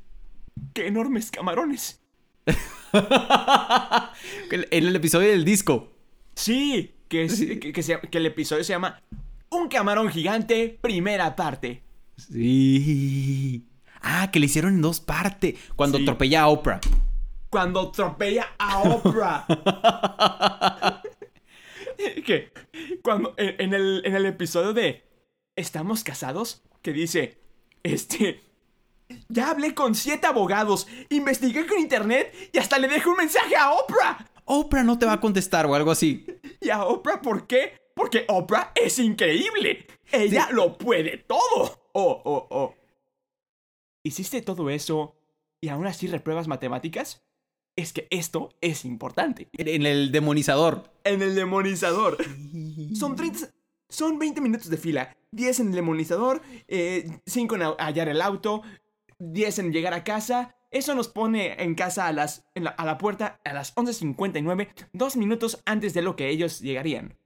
Qué 0.74 0.88
enormes 0.88 1.30
camarones. 1.30 2.01
En 4.52 4.88
el 4.88 4.96
episodio 4.96 5.30
del 5.30 5.46
disco. 5.46 5.92
Sí, 6.36 6.96
que, 7.08 7.24
es- 7.26 7.40
que, 7.40 7.72
que 7.74 7.84
se- 7.84 8.00
que 8.00 8.18
el 8.18 8.26
episodio 8.26 8.64
se 8.64 8.74
llama 8.74 9.02
Un 9.50 9.68
camarón 9.68 10.10
gigante, 10.10 10.78
primera 10.82 11.36
parte. 11.36 11.84
Sí. 12.18 13.66
Ah, 14.02 14.30
que 14.32 14.40
le 14.40 14.46
hicieron 14.48 14.76
en 14.76 14.82
dos 14.82 15.00
partes. 15.00 15.56
Cuando 15.76 15.98
Sí. 15.98 16.04
atropella 16.04 16.42
a 16.42 16.48
Oprah. 16.48 16.80
cuando 17.50 17.82
atropella 17.90 18.48
a 18.58 18.80
Oprah. 18.80 19.46
que 22.26 22.52
cuando 23.04 23.34
en, 23.38 23.56
en 23.60 23.74
el, 23.74 24.02
en 24.06 24.16
el 24.16 24.26
episodio 24.26 24.74
de 24.74 25.04
¿Estamos 25.56 26.04
casados? 26.04 26.64
Que 26.82 26.94
dice, 26.94 27.38
este, 27.84 28.42
ya 29.30 29.52
hablé 29.52 29.74
con 29.74 29.96
siete 29.96 30.28
abogados, 30.28 30.88
investigué 31.10 31.66
con 31.66 31.80
internet 31.80 32.34
y 32.54 32.58
hasta 32.58 32.80
le 32.80 32.88
dejé 32.88 33.10
un 33.10 33.18
mensaje 33.18 33.56
a 33.56 33.72
Oprah. 33.72 34.32
Oprah 34.46 34.84
no 34.84 34.98
te 34.98 35.06
va 35.06 35.14
a 35.14 35.22
contestar 35.22 35.66
o 35.66 35.76
algo 35.76 35.92
así. 35.92 36.26
¿Y 36.60 36.70
a 36.70 36.86
Oprah 36.86 37.22
por 37.22 37.48
qué? 37.48 37.80
Porque 37.96 38.26
Oprah 38.28 38.72
es 38.76 39.00
increíble. 39.00 39.86
Ella 40.12 40.50
lo 40.52 40.78
puede 40.78 41.18
todo. 41.18 41.80
Oh, 41.94 42.22
oh, 42.24 42.48
oh. 42.50 42.76
¿Hiciste 44.04 44.42
todo 44.42 44.70
eso 44.70 45.16
y 45.62 45.70
aún 45.70 45.86
así 45.88 46.08
repruebas 46.08 46.48
matemáticas? 46.48 47.24
Es 47.76 47.94
que 47.94 48.08
esto 48.10 48.50
es 48.60 48.84
importante. 48.84 49.48
En 49.54 49.86
el 49.86 50.12
demonizador. 50.12 50.92
En 51.04 51.22
el 51.22 51.36
demonizador. 51.36 52.18
Son 52.94 53.16
30, 53.16 53.50
son 53.90 54.20
20 54.20 54.42
minutos 54.42 54.70
de 54.70 54.78
fila. 54.78 55.16
10 55.32 55.62
en 55.62 55.68
el 55.70 55.76
demonizador, 55.76 56.42
5 56.68 57.56
en 57.56 57.62
hallar 57.80 58.10
el 58.10 58.22
auto, 58.22 58.64
10 59.22 59.60
en 59.60 59.72
llegar 59.74 59.94
a 59.94 60.04
casa. 60.04 60.56
Eso 60.72 60.96
nos 60.96 61.08
pone 61.10 61.62
en 61.62 61.76
casa 61.76 62.08
a, 62.08 62.12
las, 62.14 62.46
en 62.56 62.64
la, 62.64 62.70
a 62.72 62.86
la 62.86 62.98
puerta 62.98 63.40
a 63.44 63.54
las 63.54 63.76
11.59, 63.76 64.70
dos 64.94 65.16
minutos 65.18 65.62
antes 65.66 65.94
de 65.94 66.02
lo 66.02 66.16
que 66.16 66.30
ellos 66.30 66.60
llegarían. 66.62 67.18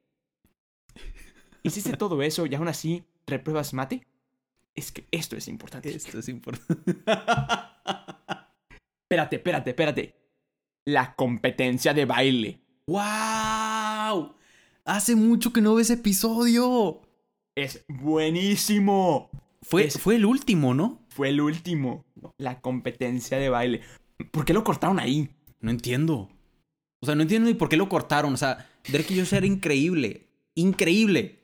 ¿Hiciste 1.63 1.95
todo 1.97 2.21
eso 2.21 2.45
y 2.45 2.53
aún 2.55 2.67
así 2.67 3.03
repruebas 3.27 3.73
mate? 3.73 4.05
Es 4.75 4.91
que 4.91 5.07
esto 5.11 5.35
es 5.37 5.47
importante. 5.47 5.95
Esto 5.95 6.19
es 6.19 6.27
importante. 6.29 6.91
Espérate, 9.07 9.35
espérate, 9.37 9.69
espérate. 9.69 10.15
la 10.85 11.15
competencia 11.15 11.93
de 11.93 12.05
baile. 12.05 12.59
¡Wow! 12.87 14.35
Hace 14.83 15.15
mucho 15.15 15.53
que 15.53 15.61
no 15.61 15.75
ves 15.75 15.89
episodio. 15.91 17.01
Es 17.55 17.85
buenísimo. 17.87 19.29
Fue, 19.61 19.85
Es- 19.85 19.99
fue 19.99 20.15
el 20.15 20.25
último, 20.25 20.73
¿no? 20.73 21.04
Fue 21.15 21.29
el 21.29 21.39
último. 21.39 22.03
La 22.37 22.59
competencia 22.59 23.37
de 23.37 23.47
baile. 23.47 23.81
¿Por 24.31 24.43
qué 24.43 24.51
lo 24.53 24.65
cortaron 24.65 24.99
ahí? 24.99 25.29
No 25.61 25.71
entiendo. 25.71 26.29
O 27.01 27.05
sea, 27.05 27.15
no 27.15 27.21
entiendo 27.21 27.47
ni 27.47 27.53
por 27.55 27.69
qué 27.69 27.77
lo 27.77 27.87
cortaron. 27.87 28.33
O 28.33 28.37
sea, 28.37 28.69
Drake 28.89 29.13
y 29.13 29.19
Josh 29.19 29.33
era 29.33 29.45
increíble. 29.45 30.27
Increíble. 30.55 31.39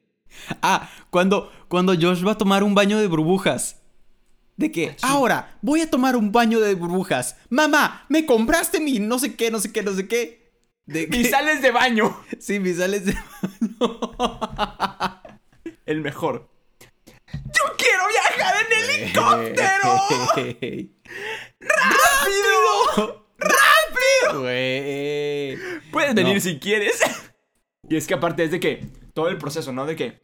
Ah, 0.62 0.90
cuando, 1.10 1.50
cuando 1.70 1.94
Josh 1.94 2.25
va 2.28 2.34
a 2.34 2.38
tomar 2.38 2.63
un 2.63 2.75
baño 2.75 3.00
de 3.00 3.08
burbujas. 3.08 3.78
De 4.58 4.72
que, 4.74 4.96
ahora, 5.01 5.58
voy 5.62 5.80
a 5.80 5.90
tomar 5.90 6.18
un 6.18 6.34
baño 6.34 6.60
de 6.60 6.75
burbujas. 6.75 7.38
Mamá, 7.50 8.06
me 8.10 8.25
compraste 8.25 8.82
mi 8.82 9.00
no 9.00 9.20
sé 9.20 9.36
qué, 9.36 9.50
no 9.51 9.60
sé 9.60 9.72
qué, 9.72 9.84
no 9.84 9.94
sé 9.94 10.08
qué. 10.10 10.51
De 10.86 11.04
Y 11.04 11.08
que- 11.10 11.30
sales 11.30 11.62
de 11.62 11.72
baño. 11.72 12.13
Sí, 12.40 12.60
mis 12.60 12.78
sales 12.78 13.06
de 13.06 13.16
El 15.86 16.01
mejor. 16.01 16.50
¡Yo 17.34 17.63
quiero 17.78 18.00
viajar 18.41 18.65
en 18.65 18.71
helicóptero! 19.01 19.89
¡Rápido! 21.60 23.25
¡Rápido! 23.38 24.41
Puedes 25.91 26.15
venir 26.15 26.36
No. 26.36 26.41
si 26.41 26.60
quieres. 26.60 27.00
Y 27.89 27.95
es 27.95 28.07
que 28.07 28.13
aparte 28.13 28.43
es 28.43 28.51
de 28.51 28.60
que 28.60 28.86
todo 29.13 29.27
el 29.27 29.38
proceso, 29.38 29.71
¿no? 29.74 29.86
De 29.86 29.95
que 29.95 30.21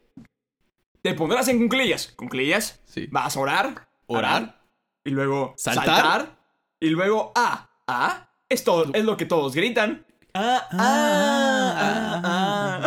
te 1.02 1.14
pondrás 1.14 1.48
en 1.48 1.60
cuclillas. 1.60 2.14
¿Cuclillas? 2.16 2.82
Sí. 2.86 3.08
Vas 3.12 3.36
a 3.36 3.40
orar. 3.40 3.88
Orar. 4.08 4.62
Y 5.04 5.10
luego 5.12 5.54
Saltar. 5.58 5.86
saltar. 5.86 6.38
y 6.80 6.90
luego 6.90 7.32
ah, 7.36 7.70
ah. 7.88 8.30
Es, 8.50 8.64
todo, 8.64 8.86
es 8.94 9.04
lo 9.04 9.18
que 9.18 9.26
todos 9.26 9.54
gritan. 9.54 10.06
Ah, 10.34 10.68
ah, 10.72 11.74
ah, 11.78 12.22
ah. 12.24 12.87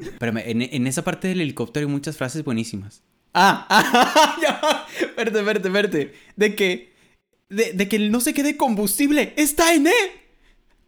Espérame, 0.00 0.42
en, 0.46 0.62
en 0.62 0.86
esa 0.86 1.02
parte 1.02 1.28
del 1.28 1.40
helicóptero 1.40 1.86
hay 1.86 1.92
muchas 1.92 2.16
frases 2.16 2.44
buenísimas. 2.44 3.02
Ah, 3.34 3.66
ah, 3.68 4.36
ya. 4.42 4.86
Verte, 5.16 5.42
verte, 5.42 5.68
verte. 5.68 6.14
De 6.36 6.56
que. 6.56 6.96
De, 7.48 7.74
de 7.74 7.88
que 7.88 7.98
no 7.98 8.20
sé 8.20 8.34
qué 8.34 8.42
de 8.42 8.56
combustible 8.56 9.34
está 9.36 9.74
en 9.74 9.86
E. 9.86 10.26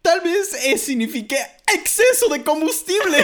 Tal 0.01 0.21
vez 0.21 0.53
E 0.65 0.77
signifique 0.77 1.37
exceso 1.73 2.27
de 2.29 2.43
combustible. 2.43 3.23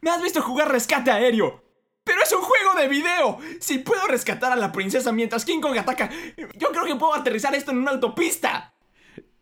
Me 0.00 0.10
has 0.10 0.22
visto 0.22 0.40
jugar 0.40 0.70
rescate 0.70 1.10
aéreo. 1.10 1.64
Pero 2.04 2.22
es 2.22 2.32
un 2.32 2.42
juego 2.42 2.74
de 2.78 2.86
video. 2.86 3.38
Si 3.60 3.78
puedo 3.78 4.06
rescatar 4.06 4.52
a 4.52 4.56
la 4.56 4.70
princesa 4.70 5.10
mientras 5.10 5.44
King 5.44 5.60
Kong 5.60 5.76
ataca, 5.76 6.08
yo 6.36 6.68
creo 6.70 6.84
que 6.84 6.94
puedo 6.94 7.12
aterrizar 7.12 7.52
esto 7.56 7.72
en 7.72 7.78
una 7.78 7.90
autopista. 7.90 8.72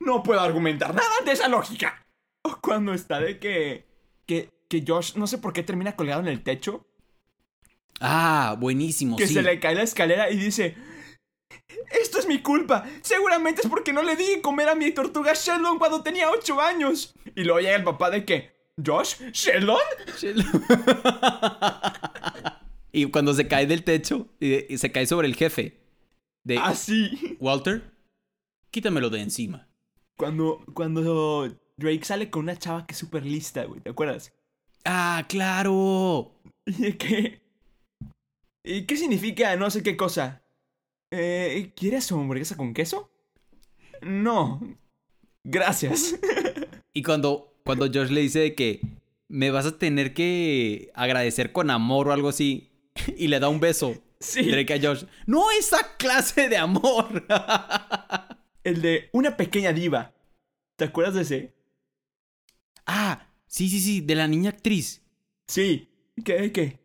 No 0.01 0.23
puedo 0.23 0.41
argumentar 0.41 0.95
nada 0.95 1.17
de 1.27 1.33
esa 1.33 1.49
lógica. 1.49 2.04
O 2.45 2.57
cuando 2.63 2.95
está 2.95 3.21
de 3.21 3.39
que. 3.39 3.87
que. 4.27 4.51
que 4.69 4.85
Josh 4.87 5.15
no 5.17 5.27
sé 5.27 5.39
por 5.39 5.53
qué 5.53 5.63
termina 5.63 5.97
colgado 5.97 6.21
en 6.21 6.29
el 6.29 6.43
techo. 6.43 6.87
ah, 8.01 8.57
buenísimo, 8.59 9.17
Que 9.17 9.27
sí. 9.27 9.35
se 9.35 9.43
le 9.43 9.61
cae 9.61 9.75
la 9.75 9.83
escalera 9.83 10.31
y 10.31 10.37
dice. 10.37 10.77
Esto 11.93 12.19
es 12.19 12.27
mi 12.27 12.43
culpa. 12.43 12.85
Seguramente 13.03 13.63
es 13.63 13.69
porque 13.69 13.93
no 13.93 14.03
le 14.03 14.17
di 14.17 14.41
comer 14.43 14.69
a 14.69 14.75
mi 14.75 14.91
tortuga 14.93 15.33
Sheldon 15.35 15.79
cuando 15.79 16.03
tenía 16.03 16.31
8 16.31 16.61
años. 16.61 17.15
Y 17.37 17.45
luego 17.45 17.61
llega 17.61 17.77
el 17.77 17.85
papá 17.85 18.11
de 18.11 18.25
que. 18.25 18.53
¿Josh? 18.85 19.21
¿Sheldon? 19.33 19.79
y 22.93 23.07
cuando 23.07 23.35
se 23.35 23.49
cae 23.49 23.67
del 23.67 23.85
techo 23.85 24.29
y, 24.41 24.73
y 24.73 24.79
se 24.79 24.93
cae 24.93 25.07
sobre 25.07 25.29
el 25.29 25.35
jefe. 25.37 25.81
De 26.43 26.59
Así. 26.59 27.37
Walter, 27.41 27.93
quítamelo 28.71 29.11
de 29.11 29.21
encima. 29.21 29.69
Cuando, 30.17 30.65
cuando 30.75 31.49
Drake 31.77 32.05
sale 32.05 32.31
con 32.31 32.45
una 32.45 32.57
chava 32.57 32.87
que 32.87 32.93
es 32.93 32.99
súper 32.99 33.25
lista, 33.25 33.65
güey, 33.65 33.81
¿te 33.81 33.91
acuerdas? 33.91 34.33
Ah, 34.85 35.25
claro. 35.29 36.33
¿Y 36.67 36.93
qué? 36.95 37.41
¿Y 38.63 38.83
qué 38.83 38.97
significa 38.97 39.57
no 39.57 39.71
sé 39.71 39.83
qué 39.83 39.97
cosa? 39.97 40.43
Eh, 41.11 41.73
¿Quieres 41.77 42.05
su 42.05 42.19
hamburguesa 42.19 42.57
con 42.57 42.75
queso? 42.75 43.11
No. 44.03 44.61
Gracias. 45.45 46.17
Y 46.93 47.03
cuando, 47.03 47.55
cuando 47.65 47.87
Josh 47.87 48.11
le 48.11 48.23
dice 48.23 48.39
de 48.41 48.55
que 48.55 48.81
me 49.29 49.51
vas 49.51 49.67
a 49.67 49.79
tener 49.79 50.15
que 50.15 50.91
agradecer 50.95 51.53
con 51.53 51.71
amor 51.71 52.09
o 52.09 52.13
algo 52.13 52.29
así, 52.29 52.71
y 53.17 53.29
le 53.29 53.41
da 53.41 53.49
un 53.49 53.61
beso, 53.61 53.95
Sí. 54.25 54.51
Drake 54.51 54.75
a 54.75 54.81
Josh, 54.81 55.05
no 55.27 55.51
esa 55.51 55.97
clase 55.99 56.49
de 56.49 56.57
amor. 56.57 57.27
El 58.65 58.81
de 58.81 59.11
una 59.13 59.37
pequeña 59.37 59.73
diva. 59.73 60.15
¿Te 60.77 60.87
acuerdas 60.87 61.15
de 61.15 61.23
ese? 61.23 61.54
Ah, 62.87 63.27
sí, 63.47 63.69
sí, 63.69 63.81
sí, 63.81 64.01
de 64.01 64.15
la 64.15 64.27
niña 64.29 64.51
actriz. 64.51 65.03
Sí. 65.49 65.91
¿Qué? 66.25 66.53
¿Qué? 66.53 66.79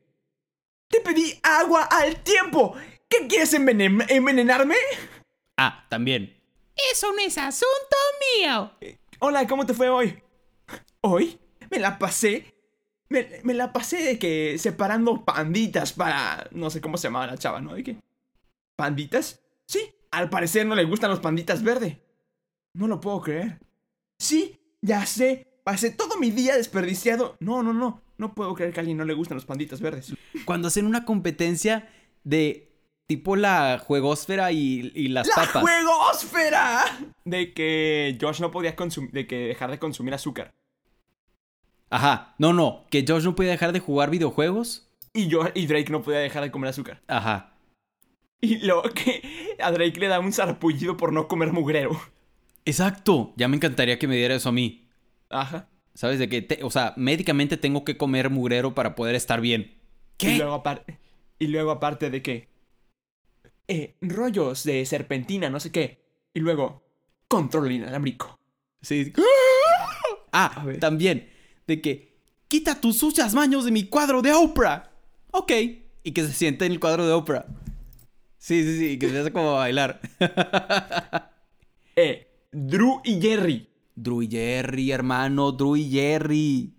Te 0.90 1.02
pedí 1.02 1.40
agua 1.44 1.84
al 1.84 2.24
tiempo. 2.24 2.76
¿Qué 3.08 3.28
quieres 3.28 3.54
envenen- 3.54 4.06
envenenarme? 4.10 4.76
Ah, 5.58 5.86
también. 5.90 6.36
Eso 6.92 7.12
no 7.12 7.20
es 7.20 7.38
asunto 7.38 7.98
mío. 8.38 8.72
Hola, 9.20 9.46
¿cómo 9.48 9.66
te 9.66 9.74
fue 9.74 9.90
hoy? 9.90 10.22
¿Hoy? 11.02 11.40
Me 11.70 11.78
la 11.80 12.00
pasé. 12.00 12.56
Me, 13.10 13.42
me 13.44 13.54
la 13.54 13.74
pasé 13.74 13.98
de 14.02 14.20
que 14.20 14.58
separando 14.58 15.26
panditas 15.26 15.94
para. 15.94 16.48
No 16.52 16.70
sé 16.70 16.80
cómo 16.82 16.98
se 16.98 17.08
llamaba 17.08 17.28
la 17.28 17.38
chava, 17.38 17.60
¿no? 17.62 17.74
¿De 17.74 17.84
qué? 17.84 17.98
¿Panditas? 18.76 19.42
Sí, 19.68 19.80
al 20.12 20.30
parecer 20.30 20.66
no 20.66 20.76
le 20.76 20.86
gustan 20.86 21.10
los 21.12 21.20
panditas 21.20 21.64
verde. 21.64 22.02
No 22.74 22.88
lo 22.88 23.00
puedo 23.02 23.22
creer. 23.22 23.60
Sí, 24.18 24.60
ya 24.82 25.06
sé. 25.06 25.48
Pasé 25.70 25.92
todo 25.92 26.18
mi 26.18 26.32
día 26.32 26.58
desperdiciado. 26.58 27.38
No, 27.40 27.62
no, 27.62 27.74
no. 27.74 28.02
No 28.18 28.34
puedo 28.34 28.56
creer 28.56 28.74
que 28.74 28.80
a 28.80 28.82
alguien 28.82 28.98
no 28.98 29.06
le 29.06 29.14
gustan 29.14 29.36
los 29.36 29.46
panditas 29.46 29.80
verdes. 29.80 30.16
Cuando 30.44 30.68
hacen 30.68 30.88
una 30.88 31.06
competencia 31.06 31.88
de 32.24 32.72
tipo 33.06 33.36
la 33.36 33.78
juegosfera 33.78 34.52
y, 34.52 34.92
y 34.96 35.10
las 35.10 35.28
¡La 35.28 35.36
papas. 35.36 35.62
juegosfera! 35.62 36.86
De 37.24 37.54
que 37.54 38.18
Josh 38.20 38.42
no 38.42 38.50
podía 38.50 38.76
consumir. 38.76 39.12
De 39.12 39.28
que 39.28 39.36
dejar 39.36 39.70
de 39.70 39.78
consumir 39.78 40.16
azúcar. 40.16 40.50
Ajá, 41.92 42.34
no, 42.40 42.52
no, 42.52 42.88
que 42.90 43.06
Josh 43.08 43.26
no 43.26 43.36
puede 43.36 43.52
dejar 43.52 43.72
de 43.72 43.80
jugar 43.80 44.10
videojuegos. 44.10 44.90
Y, 45.14 45.28
yo, 45.28 45.42
y 45.54 45.68
Drake 45.68 45.92
no 45.92 46.02
podía 46.02 46.18
dejar 46.18 46.42
de 46.42 46.50
comer 46.50 46.72
azúcar. 46.72 47.04
Ajá. 47.08 47.54
Y 48.42 48.58
luego 48.66 48.82
que 48.90 49.56
a 49.62 49.70
Drake 49.72 50.00
le 50.00 50.08
da 50.08 50.20
un 50.20 50.34
sarpullido 50.34 50.98
por 50.98 51.14
no 51.14 51.28
comer 51.28 51.54
mugrero. 51.54 51.92
Exacto. 52.66 53.34
Ya 53.38 53.48
me 53.48 53.58
encantaría 53.58 54.00
que 54.00 54.08
me 54.08 54.16
diera 54.16 54.34
eso 54.34 54.50
a 54.50 54.52
mí. 54.52 54.89
Ajá. 55.30 55.70
¿Sabes 55.94 56.20
de 56.20 56.30
qué? 56.30 56.42
Te- 56.42 56.64
o 56.64 56.70
sea, 56.70 56.94
médicamente 56.98 57.58
tengo 57.58 57.84
que 57.84 57.98
comer 57.98 58.30
mugrero 58.30 58.74
para 58.74 58.96
poder 58.96 59.16
estar 59.16 59.42
bien. 59.42 59.76
Y 60.20 60.38
luego 60.38 60.54
aparte. 60.54 61.00
Y 61.40 61.48
luego 61.48 61.72
aparte 61.72 62.10
de 62.10 62.22
que. 62.22 62.48
Eh, 63.68 63.96
rollos 64.02 64.64
de 64.64 64.86
serpentina, 64.86 65.50
no 65.50 65.60
sé 65.60 65.72
qué. 65.72 66.02
Y 66.34 66.40
luego. 66.40 66.84
Control 67.28 67.72
inalámbrico. 67.72 68.40
Sí. 68.82 69.14
Ah, 70.32 70.64
también. 70.80 71.28
De 71.66 71.82
que. 71.82 72.14
Quita 72.48 72.80
tus 72.80 72.98
sucias 73.00 73.34
manos 73.34 73.66
de 73.66 73.72
mi 73.72 73.86
cuadro 73.86 74.22
de 74.22 74.32
Oprah. 74.32 74.92
Ok. 75.32 75.52
Y 76.04 76.12
que 76.12 76.22
se 76.24 76.34
siente 76.34 76.66
en 76.68 76.72
el 76.74 76.80
cuadro 76.80 77.06
de 77.08 77.14
Oprah. 77.14 77.46
Sí, 78.38 78.64
sí, 78.64 78.78
sí. 78.78 79.00
Que 79.00 79.10
se 79.10 79.20
hace 79.20 79.32
como 79.34 79.54
bailar. 79.56 80.00
Eh, 81.96 82.28
Drew 82.52 83.02
y 83.04 83.20
Jerry. 83.20 83.69
Drew 84.02 84.22
y 84.22 84.30
Jerry, 84.30 84.92
hermano. 84.92 85.52
Drew 85.52 85.76
y 85.76 85.90
Jerry. 85.90 86.74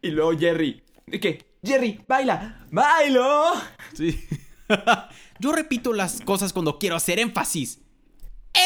Y 0.00 0.10
luego 0.10 0.38
Jerry. 0.38 0.82
¿De 1.06 1.18
qué? 1.18 1.44
Jerry, 1.64 2.00
baila. 2.06 2.66
¡Bailo! 2.70 3.52
Sí. 3.94 4.24
Yo 5.40 5.52
repito 5.52 5.92
las 5.92 6.20
cosas 6.20 6.52
cuando 6.52 6.78
quiero 6.78 6.96
hacer 6.96 7.18
énfasis. 7.18 7.80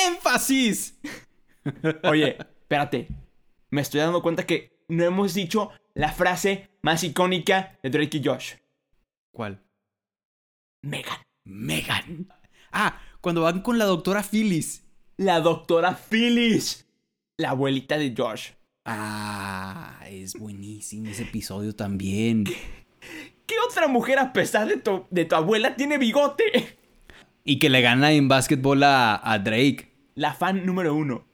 ¡Énfasis! 0.06 0.98
Oye, 2.04 2.36
espérate. 2.38 3.08
Me 3.70 3.80
estoy 3.80 4.00
dando 4.00 4.22
cuenta 4.22 4.44
que 4.44 4.84
no 4.88 5.04
hemos 5.04 5.32
dicho 5.32 5.70
la 5.94 6.12
frase 6.12 6.70
más 6.82 7.02
icónica 7.04 7.78
de 7.82 7.90
Drake 7.90 8.18
y 8.18 8.24
Josh. 8.24 8.54
¿Cuál? 9.30 9.62
Megan. 10.82 11.18
Megan. 11.44 12.28
Ah, 12.70 13.00
cuando 13.20 13.42
van 13.42 13.62
con 13.62 13.78
la 13.78 13.86
doctora 13.86 14.22
Phyllis. 14.22 14.84
La 15.16 15.40
doctora 15.40 15.94
Phyllis. 15.94 16.81
La 17.42 17.50
abuelita 17.50 17.98
de 17.98 18.14
Josh. 18.16 18.50
Ah, 18.84 19.98
es 20.08 20.34
buenísimo 20.34 21.08
ese 21.08 21.24
episodio 21.24 21.74
también. 21.74 22.44
¿Qué 22.44 23.54
otra 23.68 23.88
mujer 23.88 24.20
a 24.20 24.32
pesar 24.32 24.68
de 24.68 24.76
tu, 24.76 25.06
de 25.10 25.24
tu 25.24 25.34
abuela 25.34 25.74
tiene 25.74 25.98
bigote? 25.98 26.78
Y 27.42 27.58
que 27.58 27.68
le 27.68 27.80
gana 27.80 28.12
en 28.12 28.28
básquetbol 28.28 28.84
a, 28.84 29.20
a 29.28 29.40
Drake. 29.40 29.90
La 30.14 30.34
fan 30.34 30.64
número 30.64 30.94
uno. 30.94 31.26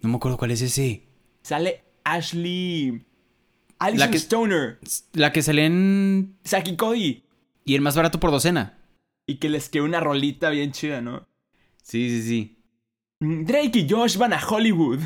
No 0.00 0.10
me 0.10 0.14
acuerdo 0.18 0.38
cuál 0.38 0.52
es 0.52 0.62
ese. 0.62 1.08
Sale 1.42 1.82
Ashley. 2.04 3.04
Alison 3.80 4.10
que- 4.12 4.18
Stoner. 4.18 4.78
La 5.12 5.32
que 5.32 5.42
sale 5.42 5.66
en... 5.66 6.38
Saki 6.44 6.76
Cody. 6.76 7.24
Y 7.64 7.74
el 7.74 7.80
más 7.80 7.96
barato 7.96 8.20
por 8.20 8.30
docena. 8.30 8.78
Y 9.26 9.38
que 9.38 9.48
les 9.48 9.68
quedó 9.68 9.86
una 9.86 9.98
rolita 9.98 10.50
bien 10.50 10.70
chida, 10.70 11.00
¿no? 11.00 11.26
Sí, 11.82 12.08
sí, 12.10 12.22
sí. 12.22 12.57
Drake 13.20 13.78
y 13.80 13.88
Josh 13.88 14.16
van 14.16 14.32
a 14.32 14.40
Hollywood. 14.46 15.00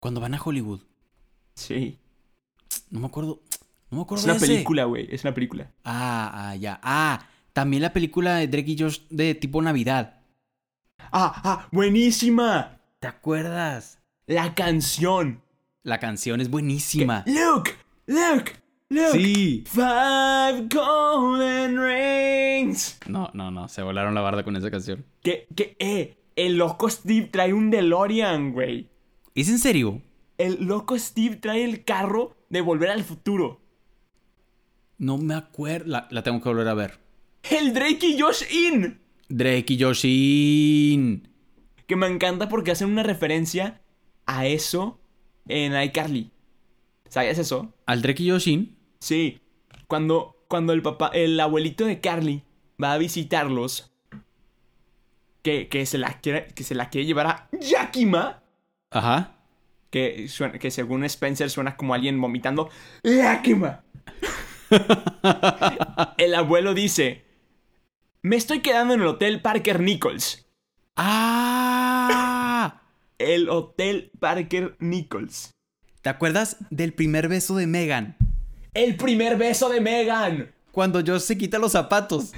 Cuando 0.00 0.20
van 0.20 0.34
a 0.34 0.40
Hollywood. 0.42 0.80
Sí. 1.54 1.98
No 2.90 3.00
me 3.00 3.06
acuerdo. 3.06 3.40
No 3.90 3.98
me 3.98 4.02
acuerdo 4.02 4.20
Es 4.22 4.26
de 4.26 4.32
una 4.32 4.36
ese. 4.36 4.46
película, 4.46 4.84
güey. 4.84 5.08
Es 5.10 5.24
una 5.24 5.34
película. 5.34 5.70
Ah, 5.84 6.50
ah, 6.50 6.56
ya. 6.56 6.80
Ah, 6.82 7.26
también 7.52 7.82
la 7.82 7.92
película 7.92 8.36
de 8.36 8.48
Drake 8.48 8.72
y 8.72 8.78
Josh 8.78 9.00
de 9.10 9.34
tipo 9.34 9.62
Navidad. 9.62 10.20
Ah, 11.12 11.40
ah, 11.44 11.68
buenísima. 11.72 12.80
¿Te 13.00 13.06
acuerdas? 13.08 13.98
La 14.26 14.54
canción. 14.54 15.42
La 15.82 16.00
canción 16.00 16.40
es 16.40 16.50
buenísima. 16.50 17.24
Look, 17.26 17.70
look, 18.06 18.44
look. 18.88 19.12
Sí. 19.12 19.64
Five 19.66 20.68
golden 20.74 21.78
rings. 21.78 22.98
No, 23.06 23.30
no, 23.34 23.50
no. 23.50 23.68
Se 23.68 23.82
volaron 23.82 24.14
la 24.14 24.22
barda 24.22 24.44
con 24.44 24.56
esa 24.56 24.70
canción. 24.70 25.04
Que, 25.22 25.46
que, 25.54 25.76
eh, 25.78 26.16
el 26.36 26.56
loco 26.56 26.88
Steve 26.88 27.28
trae 27.30 27.52
un 27.52 27.70
DeLorean, 27.70 28.52
güey. 28.52 28.88
¿Es 29.34 29.48
en 29.48 29.58
serio? 29.58 30.02
El 30.38 30.64
loco 30.64 30.98
Steve 30.98 31.36
trae 31.36 31.64
el 31.64 31.84
carro 31.84 32.36
de 32.48 32.60
volver 32.60 32.90
al 32.90 33.04
futuro. 33.04 33.60
No 34.98 35.18
me 35.18 35.34
acuerdo. 35.34 35.86
La, 35.86 36.08
la 36.10 36.22
tengo 36.22 36.40
que 36.40 36.48
volver 36.48 36.68
a 36.68 36.74
ver. 36.74 36.98
El 37.50 37.74
Drake 37.74 38.06
y 38.06 38.20
Josh 38.20 38.42
In. 38.52 39.00
Drake 39.28 39.74
y 39.74 39.82
Joshin. 39.82 41.28
Que 41.86 41.96
me 41.96 42.06
encanta 42.06 42.48
porque 42.48 42.70
hacen 42.70 42.90
una 42.90 43.02
referencia 43.02 43.80
a 44.26 44.46
eso 44.46 45.00
en 45.48 45.80
iCarly. 45.80 46.30
¿Sabías 47.08 47.38
eso? 47.38 47.74
¿Al 47.86 48.02
Drake 48.02 48.22
y 48.22 48.30
Joshin? 48.30 48.76
Sí. 49.00 49.40
Cuando, 49.86 50.44
cuando 50.48 50.72
el 50.72 50.82
papá, 50.82 51.10
el 51.14 51.38
abuelito 51.38 51.84
de 51.84 52.00
Carly 52.00 52.42
va 52.82 52.92
a 52.92 52.98
visitarlos. 52.98 53.93
Que, 55.44 55.68
que, 55.68 55.84
se, 55.84 55.98
la 55.98 56.20
quiere, 56.20 56.48
que 56.54 56.64
se 56.64 56.74
la 56.74 56.88
quiere 56.88 57.06
llevar 57.06 57.26
a 57.26 57.48
Yakima. 57.60 58.42
Ajá. 58.90 59.36
Que, 59.90 60.26
suena- 60.26 60.58
que 60.58 60.70
según 60.70 61.04
Spencer 61.04 61.50
suena 61.50 61.76
como 61.76 61.92
alguien 61.92 62.18
vomitando. 62.20 62.70
Yakima. 63.04 63.84
el 66.18 66.34
abuelo 66.34 66.72
dice. 66.74 67.24
Me 68.22 68.36
estoy 68.36 68.60
quedando 68.60 68.94
en 68.94 69.02
el 69.02 69.06
Hotel 69.06 69.42
Parker 69.42 69.80
Nichols. 69.80 70.46
¡Ah! 70.96 72.80
El 73.18 73.50
Hotel 73.50 74.10
Parker 74.18 74.76
Nichols. 74.78 75.50
¿Te 76.00 76.08
acuerdas 76.08 76.56
del 76.70 76.94
primer 76.94 77.28
beso 77.28 77.54
de 77.54 77.66
Megan? 77.66 78.16
El 78.72 78.96
primer 78.96 79.36
beso 79.36 79.68
de 79.68 79.82
Megan. 79.82 80.54
Cuando 80.72 81.00
Josh 81.06 81.20
se 81.20 81.36
quita 81.36 81.58
los 81.58 81.72
zapatos. 81.72 82.32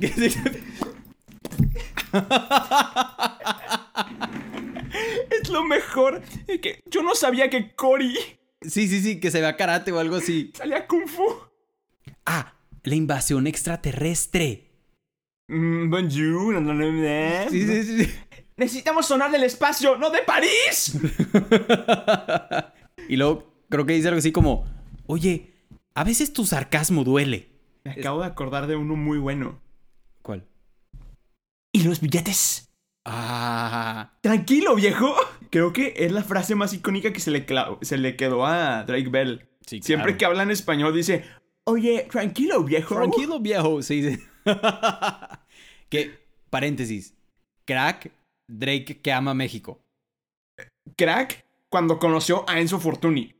Es 5.30 5.48
lo 5.50 5.64
mejor. 5.64 6.22
Es 6.46 6.60
que 6.60 6.80
yo 6.86 7.02
no 7.02 7.14
sabía 7.14 7.50
que 7.50 7.74
Cory 7.74 8.14
sí, 8.62 8.88
sí, 8.88 9.00
sí, 9.00 9.20
que 9.20 9.30
se 9.30 9.40
vea 9.40 9.56
karate 9.56 9.92
o 9.92 9.98
algo 9.98 10.16
así. 10.16 10.52
salía 10.54 10.86
Kung 10.86 11.06
Fu. 11.06 11.24
Ah, 12.24 12.54
la 12.82 12.94
invasión 12.94 13.46
extraterrestre. 13.46 14.70
Mm, 15.48 15.90
bonjour. 15.90 16.54
Sí, 17.50 17.66
sí, 17.66 18.04
sí. 18.04 18.14
Necesitamos 18.56 19.06
sonar 19.06 19.30
del 19.30 19.44
espacio, 19.44 19.96
no 19.96 20.10
de 20.10 20.22
París. 20.22 20.98
Y 23.08 23.16
luego 23.16 23.52
creo 23.68 23.86
que 23.86 23.92
dice 23.92 24.08
algo 24.08 24.18
así 24.18 24.32
como, 24.32 24.64
oye, 25.06 25.52
a 25.94 26.02
veces 26.02 26.32
tu 26.32 26.44
sarcasmo 26.44 27.04
duele. 27.04 27.50
Me 27.84 27.92
acabo 27.92 28.20
de 28.20 28.26
acordar 28.26 28.66
de 28.66 28.74
uno 28.74 28.96
muy 28.96 29.18
bueno. 29.18 29.60
¿Y 31.76 31.82
los 31.82 32.00
billetes? 32.00 32.70
Ah, 33.04 34.16
Tranquilo, 34.22 34.74
viejo. 34.76 35.14
Creo 35.50 35.74
que 35.74 35.92
es 35.94 36.10
la 36.10 36.22
frase 36.24 36.54
más 36.54 36.72
icónica 36.72 37.12
que 37.12 37.20
se 37.20 37.30
le, 37.30 37.44
se 37.82 37.98
le 37.98 38.16
quedó 38.16 38.46
a 38.46 38.84
Drake 38.84 39.10
Bell. 39.10 39.46
Sí, 39.66 39.82
Siempre 39.82 40.12
claro. 40.12 40.18
que 40.18 40.24
habla 40.24 40.42
en 40.44 40.52
español 40.52 40.94
dice, 40.94 41.26
oye, 41.64 42.08
tranquilo, 42.10 42.64
viejo. 42.64 42.94
tranquilo 42.94 43.40
viejo, 43.40 43.82
sí, 43.82 44.02
sí. 44.02 44.24
que, 45.90 46.18
paréntesis, 46.48 47.12
crack, 47.66 48.10
Drake 48.48 49.02
que 49.02 49.12
ama 49.12 49.34
México. 49.34 49.84
Crack 50.96 51.44
cuando 51.68 51.98
conoció 51.98 52.48
a 52.48 52.58
Enzo 52.58 52.80
Fortuni. 52.80 53.34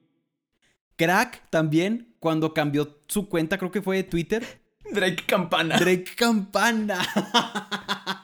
Crack 0.96 1.49
también 1.49 2.14
cuando 2.20 2.53
cambió 2.53 3.01
su 3.09 3.31
cuenta, 3.31 3.57
creo 3.57 3.70
que 3.70 3.81
fue 3.81 3.96
de 3.96 4.05
Twitter. 4.05 4.61
Drake 4.92 5.25
Campana. 5.27 5.79
Drake 5.79 6.14
Campana. 6.16 7.01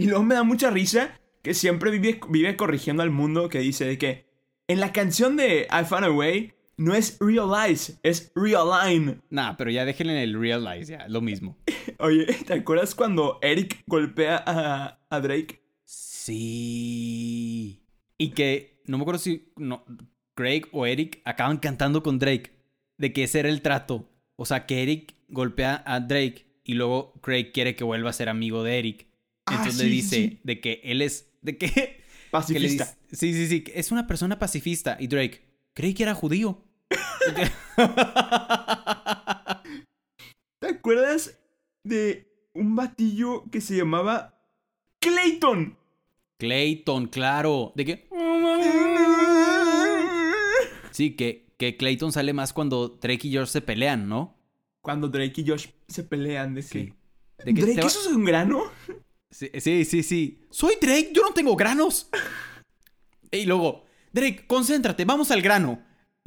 Y 0.00 0.06
luego 0.06 0.22
me 0.22 0.34
da 0.34 0.42
mucha 0.42 0.70
risa 0.70 1.20
que 1.42 1.54
siempre 1.54 1.90
vive, 1.90 2.20
vive 2.28 2.56
corrigiendo 2.56 3.02
al 3.02 3.10
mundo 3.10 3.48
que 3.48 3.60
dice 3.60 3.84
de 3.84 3.98
que 3.98 4.26
en 4.68 4.80
la 4.80 4.92
canción 4.92 5.36
de 5.36 5.66
I 5.70 5.84
Found 5.84 6.04
a 6.04 6.10
Way 6.10 6.54
no 6.76 6.94
es 6.94 7.18
realize, 7.20 7.98
es 8.02 8.32
realign. 8.34 9.22
nah, 9.28 9.54
pero 9.56 9.70
ya 9.70 9.84
déjenle 9.84 10.22
el 10.22 10.38
realize, 10.38 10.92
ya, 10.92 11.06
lo 11.08 11.20
mismo. 11.20 11.58
Oye, 11.98 12.24
¿te 12.46 12.54
acuerdas 12.54 12.94
cuando 12.94 13.38
Eric 13.42 13.82
golpea 13.86 14.42
a, 14.46 14.98
a 15.10 15.20
Drake? 15.20 15.62
Sí. 15.84 17.82
Y 18.16 18.30
que, 18.30 18.82
no 18.86 18.96
me 18.96 19.02
acuerdo 19.02 19.18
si 19.18 19.52
no, 19.56 19.84
Craig 20.34 20.62
o 20.72 20.86
Eric 20.86 21.20
acaban 21.26 21.58
cantando 21.58 22.02
con 22.02 22.18
Drake. 22.18 22.52
De 22.96 23.12
que 23.12 23.24
ese 23.24 23.40
era 23.40 23.48
el 23.48 23.60
trato. 23.60 24.08
O 24.36 24.46
sea, 24.46 24.64
que 24.64 24.82
Eric 24.82 25.14
golpea 25.28 25.82
a 25.86 26.00
Drake 26.00 26.46
y 26.64 26.74
luego 26.74 27.12
Craig 27.20 27.52
quiere 27.52 27.76
que 27.76 27.84
vuelva 27.84 28.10
a 28.10 28.14
ser 28.14 28.28
amigo 28.28 28.62
de 28.62 28.78
Eric. 28.78 29.06
Ah, 29.46 29.54
Entonces 29.56 29.76
sí, 29.78 29.84
le 29.84 29.90
dice 29.90 30.16
sí. 30.16 30.40
de 30.44 30.60
que 30.60 30.80
él 30.84 31.02
es. 31.02 31.30
De 31.42 31.56
que. 31.58 31.68
que 31.72 31.80
le 31.80 32.30
Pacifista. 32.30 32.84
dice- 32.84 32.96
sí, 33.12 33.32
sí, 33.34 33.46
sí. 33.48 33.60
que 33.62 33.78
Es 33.78 33.90
una 33.92 34.06
persona 34.06 34.38
pacifista. 34.38 34.96
Y 35.00 35.06
Drake, 35.08 35.40
creí 35.74 35.94
que 35.94 36.02
era 36.04 36.14
judío. 36.14 36.62
¿Te 40.58 40.68
acuerdas 40.68 41.38
de 41.84 42.28
un 42.54 42.76
batillo 42.76 43.44
que 43.50 43.60
se 43.60 43.76
llamaba 43.76 44.38
Clayton? 45.00 45.76
Clayton, 46.38 47.06
claro. 47.06 47.72
De 47.76 47.84
que. 47.84 48.08
Sí, 50.92 51.14
que, 51.14 51.54
que 51.56 51.76
Clayton 51.76 52.12
sale 52.12 52.32
más 52.32 52.52
cuando 52.52 52.88
Drake 52.88 53.28
y 53.28 53.30
George 53.30 53.52
se 53.52 53.60
pelean, 53.62 54.08
¿no? 54.08 54.36
Cuando 54.82 55.08
Drake 55.08 55.40
y 55.40 55.48
Josh 55.48 55.68
se 55.88 56.02
pelean 56.02 56.52
de 56.54 56.62
que... 56.62 56.66
Sí. 56.68 56.92
De 57.44 57.54
que 57.54 57.60
¿Drake, 57.62 57.80
va- 57.80 57.86
eso 57.86 58.00
es 58.00 58.06
un 58.08 58.24
grano? 58.24 58.64
Sí, 59.30 59.50
sí, 59.58 59.84
sí, 59.84 60.02
sí. 60.02 60.42
Soy 60.50 60.74
Drake, 60.80 61.10
yo 61.12 61.22
no 61.22 61.32
tengo 61.32 61.56
granos. 61.56 62.08
Y 63.30 63.46
luego, 63.46 63.84
Drake, 64.12 64.46
concéntrate, 64.46 65.04
vamos 65.04 65.30
al 65.30 65.42
grano. 65.42 65.82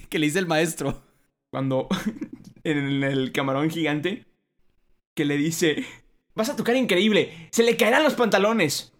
Que 0.09 0.19
le 0.19 0.27
dice 0.27 0.39
el 0.39 0.47
maestro. 0.47 1.03
Cuando 1.49 1.87
en 2.63 3.03
el 3.03 3.31
camarón 3.31 3.69
gigante 3.69 4.25
que 5.13 5.25
le 5.25 5.37
dice, 5.37 5.85
vas 6.33 6.49
a 6.49 6.55
tocar 6.55 6.75
increíble, 6.75 7.49
se 7.51 7.63
le 7.63 7.77
caerán 7.77 8.03
los 8.03 8.15
pantalones. 8.15 8.93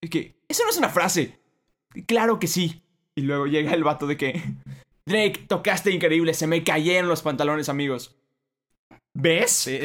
Y 0.00 0.08
que, 0.08 0.36
eso 0.48 0.64
no 0.64 0.70
es 0.70 0.76
una 0.76 0.90
frase. 0.90 1.38
Claro 2.06 2.38
que 2.38 2.46
sí. 2.46 2.82
Y 3.14 3.22
luego 3.22 3.46
llega 3.46 3.72
el 3.72 3.84
vato 3.84 4.06
de 4.06 4.16
que, 4.16 4.42
Drake, 5.06 5.44
tocaste 5.48 5.90
increíble, 5.90 6.34
se 6.34 6.46
me 6.46 6.64
cayeron 6.64 7.08
los 7.08 7.22
pantalones, 7.22 7.68
amigos. 7.68 8.16
¿Ves? 9.14 9.50
Sí. 9.52 9.78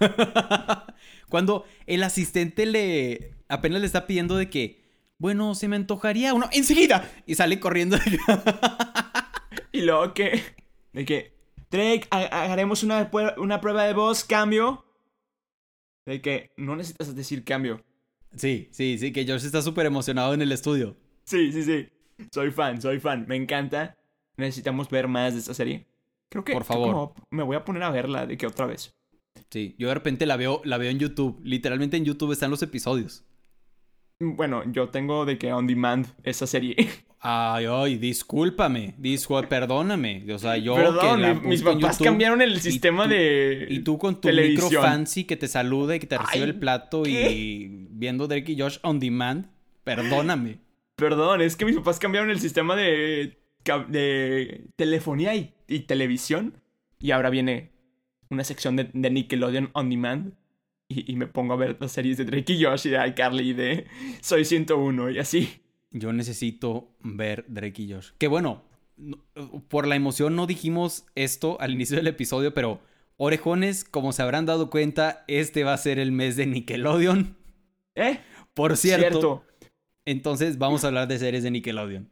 Cuando 1.30 1.64
el 1.86 2.02
asistente 2.02 2.66
le 2.66 3.34
apenas 3.48 3.80
le 3.80 3.86
está 3.86 4.06
pidiendo 4.06 4.36
de 4.36 4.50
que, 4.50 4.82
bueno, 5.18 5.54
se 5.54 5.68
me 5.68 5.76
antojaría 5.76 6.34
uno 6.34 6.48
enseguida 6.52 7.10
y 7.26 7.34
sale 7.36 7.58
corriendo. 7.60 7.96
Y 9.72 9.82
luego 9.82 10.12
que, 10.14 10.42
de 10.92 11.04
que, 11.04 11.32
Drake, 11.70 12.06
ha- 12.10 12.52
haremos 12.52 12.82
una, 12.82 13.08
una 13.36 13.60
prueba 13.60 13.84
de 13.84 13.94
voz, 13.94 14.24
cambio. 14.24 14.84
De 16.06 16.20
que 16.20 16.50
no 16.56 16.74
necesitas 16.76 17.14
decir 17.14 17.44
cambio. 17.44 17.84
Sí, 18.36 18.68
sí, 18.72 18.98
sí, 18.98 19.12
que 19.12 19.24
George 19.24 19.46
está 19.46 19.62
súper 19.62 19.86
emocionado 19.86 20.34
en 20.34 20.42
el 20.42 20.50
estudio. 20.52 20.96
Sí, 21.24 21.52
sí, 21.52 21.62
sí. 21.62 21.88
Soy 22.32 22.50
fan, 22.50 22.80
soy 22.82 22.98
fan. 23.00 23.26
Me 23.28 23.36
encanta. 23.36 23.96
Necesitamos 24.36 24.88
ver 24.90 25.06
más 25.08 25.34
de 25.34 25.40
esta 25.40 25.54
serie. 25.54 25.86
Creo 26.28 26.44
que 26.44 26.52
Por 26.52 26.64
creo 26.64 26.78
que 26.78 26.90
favor. 26.90 27.12
me 27.30 27.42
voy 27.42 27.56
a 27.56 27.64
poner 27.64 27.82
a 27.84 27.90
verla 27.90 28.26
de 28.26 28.36
que 28.36 28.46
otra 28.46 28.66
vez. 28.66 28.92
Sí, 29.50 29.74
yo 29.78 29.88
de 29.88 29.94
repente 29.94 30.26
la 30.26 30.36
veo, 30.36 30.60
la 30.64 30.76
veo 30.78 30.90
en 30.90 30.98
YouTube. 30.98 31.40
Literalmente 31.44 31.96
en 31.96 32.04
YouTube 32.04 32.32
están 32.32 32.50
los 32.50 32.62
episodios. 32.62 33.24
Bueno, 34.18 34.62
yo 34.70 34.90
tengo 34.90 35.24
de 35.24 35.38
que 35.38 35.52
on 35.52 35.66
demand 35.66 36.06
esa 36.24 36.46
serie. 36.46 36.76
Ay, 37.22 37.66
ay, 37.68 37.96
discúlpame, 37.98 38.94
discul 38.96 39.46
perdóname. 39.46 40.24
O 40.32 40.38
sea, 40.38 40.56
yo 40.56 40.74
Perdón, 40.74 41.16
que 41.16 41.22
la 41.22 41.34
mis 41.34 41.60
papás 41.62 41.98
YouTube, 41.98 42.04
cambiaron 42.06 42.40
el 42.40 42.58
sistema 42.62 43.04
tú- 43.04 43.10
de 43.10 43.66
Y 43.68 43.80
tú 43.80 43.98
con 43.98 44.14
tu 44.14 44.20
televisión. 44.22 44.64
micro 44.70 44.80
fancy 44.80 45.24
que 45.24 45.36
te 45.36 45.46
saluda 45.46 45.96
y 45.96 46.00
que 46.00 46.06
te 46.06 46.16
recibe 46.16 46.44
Ay, 46.44 46.48
el 46.50 46.58
plato 46.58 47.02
¿qué? 47.02 47.30
y 47.30 47.86
viendo 47.90 48.26
Drake 48.26 48.52
y 48.52 48.58
Josh 48.58 48.78
on 48.82 48.98
demand, 49.00 49.48
perdóname. 49.84 50.60
Perdón, 50.96 51.42
es 51.42 51.56
que 51.56 51.66
mis 51.66 51.76
papás 51.76 51.98
cambiaron 51.98 52.30
el 52.30 52.40
sistema 52.40 52.74
de, 52.74 53.38
de 53.88 54.64
telefonía 54.76 55.34
y, 55.34 55.52
y 55.68 55.80
televisión. 55.80 56.54
Y 56.98 57.10
ahora 57.10 57.28
viene 57.28 57.70
una 58.30 58.44
sección 58.44 58.76
de, 58.76 58.90
de 58.92 59.10
Nickelodeon 59.10 59.70
on 59.74 59.90
demand. 59.90 60.32
y, 60.88 61.14
me 61.16 61.26
pongo 61.26 61.52
a 61.52 61.56
ver 61.56 61.76
las 61.80 61.92
series 61.92 62.16
de 62.16 62.24
Drake 62.24 62.52
y 62.52 62.64
Josh 62.64 62.86
y 62.86 62.90
de 62.90 63.06
iCarly 63.08 63.50
y 63.50 63.52
de 63.52 63.86
Soy 64.20 64.44
101 64.44 65.10
y 65.10 65.18
así. 65.18 65.62
Yo 65.92 66.12
necesito 66.12 66.88
ver 67.00 67.44
Drake 67.48 67.82
y 67.82 67.92
Josh. 67.92 68.10
Que 68.18 68.28
bueno, 68.28 68.64
por 69.68 69.86
la 69.86 69.96
emoción 69.96 70.36
no 70.36 70.46
dijimos 70.46 71.06
esto 71.14 71.60
al 71.60 71.72
inicio 71.72 71.96
del 71.96 72.06
episodio, 72.06 72.54
pero 72.54 72.80
orejones, 73.16 73.84
como 73.84 74.12
se 74.12 74.22
habrán 74.22 74.46
dado 74.46 74.70
cuenta, 74.70 75.24
este 75.28 75.64
va 75.64 75.74
a 75.74 75.78
ser 75.78 75.98
el 75.98 76.12
mes 76.12 76.36
de 76.36 76.46
Nickelodeon. 76.46 77.36
¿Eh? 77.94 78.20
Por 78.54 78.76
cierto. 78.76 79.44
Entonces 80.04 80.58
vamos 80.58 80.84
a 80.84 80.88
hablar 80.88 81.08
de 81.08 81.18
series 81.18 81.42
de 81.42 81.50
Nickelodeon. 81.50 82.10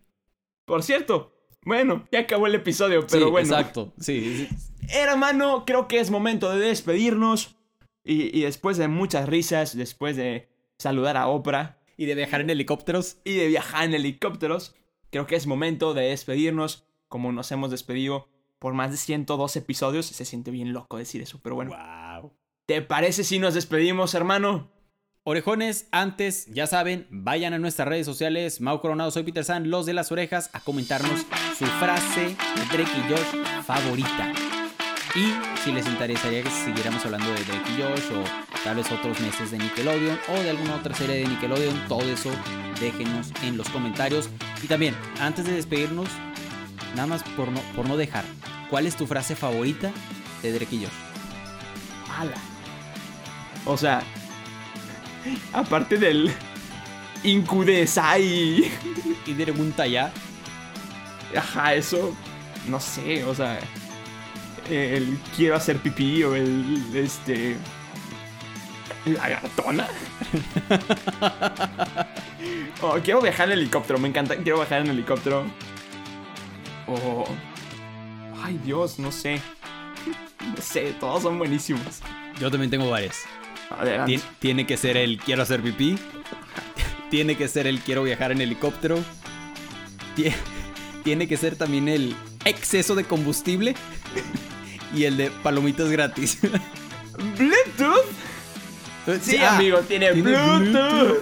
Por 0.65 0.83
cierto. 0.83 1.35
Bueno, 1.65 2.07
ya 2.13 2.21
acabó 2.21 2.47
el 2.47 2.55
episodio, 2.55 3.07
pero 3.11 3.31
bueno. 3.31 3.49
Exacto, 3.49 3.93
sí. 3.99 4.49
Hermano, 4.90 5.64
creo 5.66 5.88
que 5.88 6.01
es 6.01 6.11
momento 6.11 6.51
de 6.51 6.66
despedirnos. 6.66 7.57
Y, 8.05 8.40
después 8.40 8.79
de 8.79 8.88
muchas 8.88 9.29
risas, 9.29 9.77
después 9.77 10.16
de 10.16 10.48
saludar 10.79 11.16
a 11.16 11.29
Oprah. 11.29 11.79
Y 11.96 12.07
de 12.07 12.14
viajar 12.14 12.40
en 12.40 12.51
helicópteros. 12.51 13.18
Y 13.24 13.35
de 13.35 13.48
viajar 13.48 13.85
en 13.85 13.94
helicópteros. 13.94 14.74
Creo 15.11 15.27
que 15.27 15.37
es 15.37 15.46
momento 15.46 15.94
de 15.94 16.09
despedirnos 16.09 16.87
como 17.09 17.33
nos 17.33 17.51
hemos 17.53 17.70
despedido 17.70 18.29
por 18.59 18.74
más 18.74 18.90
de 18.90 18.96
102 18.96 19.57
episodios. 19.57 20.07
Se 20.07 20.24
siente 20.24 20.51
bien 20.51 20.72
loco 20.72 20.96
decir 20.96 21.20
eso, 21.22 21.40
pero 21.42 21.55
bueno. 21.55 21.70
Wow. 21.70 22.33
¿Te 22.66 22.83
parece 22.83 23.24
si 23.24 23.38
nos 23.38 23.55
despedimos, 23.55 24.14
hermano? 24.14 24.70
Orejones, 25.24 25.88
antes, 25.92 26.46
ya 26.46 26.66
saben, 26.66 27.07
vayan 27.11 27.53
a 27.53 27.59
nuestras 27.59 27.87
redes 27.87 28.07
sociales, 28.07 28.62
Mau 28.62 28.81
Coronado, 28.81 29.11
soy 29.11 29.24
Peter 29.24 29.44
San, 29.44 29.68
los 29.68 29.85
de 29.85 29.92
las 29.92 30.11
orejas, 30.11 30.48
a 30.55 30.61
comentarnos 30.61 31.27
su 31.59 31.66
frase 31.66 32.29
de 32.29 32.77
Drake 32.77 32.90
y 32.96 33.12
Josh 33.12 33.62
favorita. 33.64 34.33
Y 35.14 35.33
si 35.62 35.73
les 35.73 35.87
interesaría 35.87 36.42
que 36.42 36.51
siguiéramos 36.51 37.05
hablando 37.05 37.29
de 37.33 37.44
Drake 37.44 37.71
y 37.71 37.83
Josh 37.83 38.18
o 38.18 38.25
tal 38.62 38.77
vez 38.77 38.90
otros 38.92 39.18
meses 39.21 39.51
de 39.51 39.59
Nickelodeon 39.59 40.18
o 40.29 40.35
de 40.35 40.51
alguna 40.51 40.77
otra 40.77 40.94
serie 40.94 41.16
de 41.16 41.27
Nickelodeon, 41.27 41.88
todo 41.88 42.03
eso 42.03 42.31
déjenos 42.81 43.33
en 43.42 43.57
los 43.57 43.68
comentarios. 43.71 44.29
Y 44.62 44.66
también, 44.66 44.94
antes 45.21 45.47
de 45.47 45.53
despedirnos, 45.53 46.09
nada 46.94 47.07
más 47.07 47.23
por 47.23 47.51
no, 47.51 47.61
por 47.75 47.88
no 47.88 47.97
dejar, 47.97 48.25
¿cuál 48.71 48.87
es 48.87 48.97
tu 48.97 49.07
frase 49.07 49.35
favorita 49.35 49.90
de 50.42 50.53
Drake 50.53 50.77
y 50.77 50.85
Josh? 50.85 52.09
Mala. 52.09 52.37
O 53.64 53.77
sea, 53.77 54.03
Aparte 55.53 55.97
del 55.97 56.33
Incudesai. 57.23 58.71
Y 59.27 59.33
de 59.35 59.90
ya. 59.90 60.12
Ajá, 61.37 61.75
eso. 61.75 62.14
No 62.68 62.81
sé, 62.81 63.25
o 63.25 63.35
sea. 63.35 63.59
El 64.71 65.19
quiero 65.37 65.57
hacer 65.57 65.79
pipí 65.79 66.23
o 66.25 66.35
el. 66.35 66.85
Este. 66.95 67.57
La 69.07 69.29
gatona. 69.29 69.89
oh, 72.83 72.99
quiero 73.03 73.23
viajar 73.23 73.49
en 73.49 73.59
helicóptero, 73.59 73.99
me 73.99 74.09
encanta. 74.09 74.37
Quiero 74.37 74.59
viajar 74.59 74.83
en 74.83 74.89
helicóptero. 74.89 75.45
Oh. 76.87 77.25
Ay, 78.43 78.61
Dios, 78.65 78.99
no 78.99 79.13
sé. 79.13 79.41
No 80.41 80.63
sé, 80.63 80.95
todos 81.01 81.23
son 81.23 81.39
buenísimos. 81.39 82.01
Yo 82.41 82.51
también 82.51 82.71
tengo 82.71 82.89
varias. 82.91 83.25
Tiene 84.39 84.67
que 84.67 84.77
ser 84.77 84.97
el 84.97 85.19
quiero 85.19 85.43
hacer 85.43 85.61
pipí. 85.63 85.99
Tiene 87.11 87.37
que 87.37 87.49
ser 87.49 87.67
el 87.67 87.81
quiero 87.81 88.03
viajar 88.03 88.33
en 88.33 88.41
helicóptero. 88.41 88.99
Tiene 91.05 91.29
que 91.29 91.37
ser 91.37 91.57
también 91.57 91.89
el 91.89 92.17
exceso 92.45 92.95
de 92.95 93.05
combustible. 93.05 93.75
Y 94.94 95.05
el 95.05 95.16
de 95.16 95.31
palomitas 95.31 95.90
gratis. 95.90 96.38
¿Bluetooth? 97.37 98.07
Sí, 99.22 99.38
ah, 99.38 99.57
amigo, 99.57 99.79
tiene, 99.81 100.12
Bluetooth. 100.12 101.18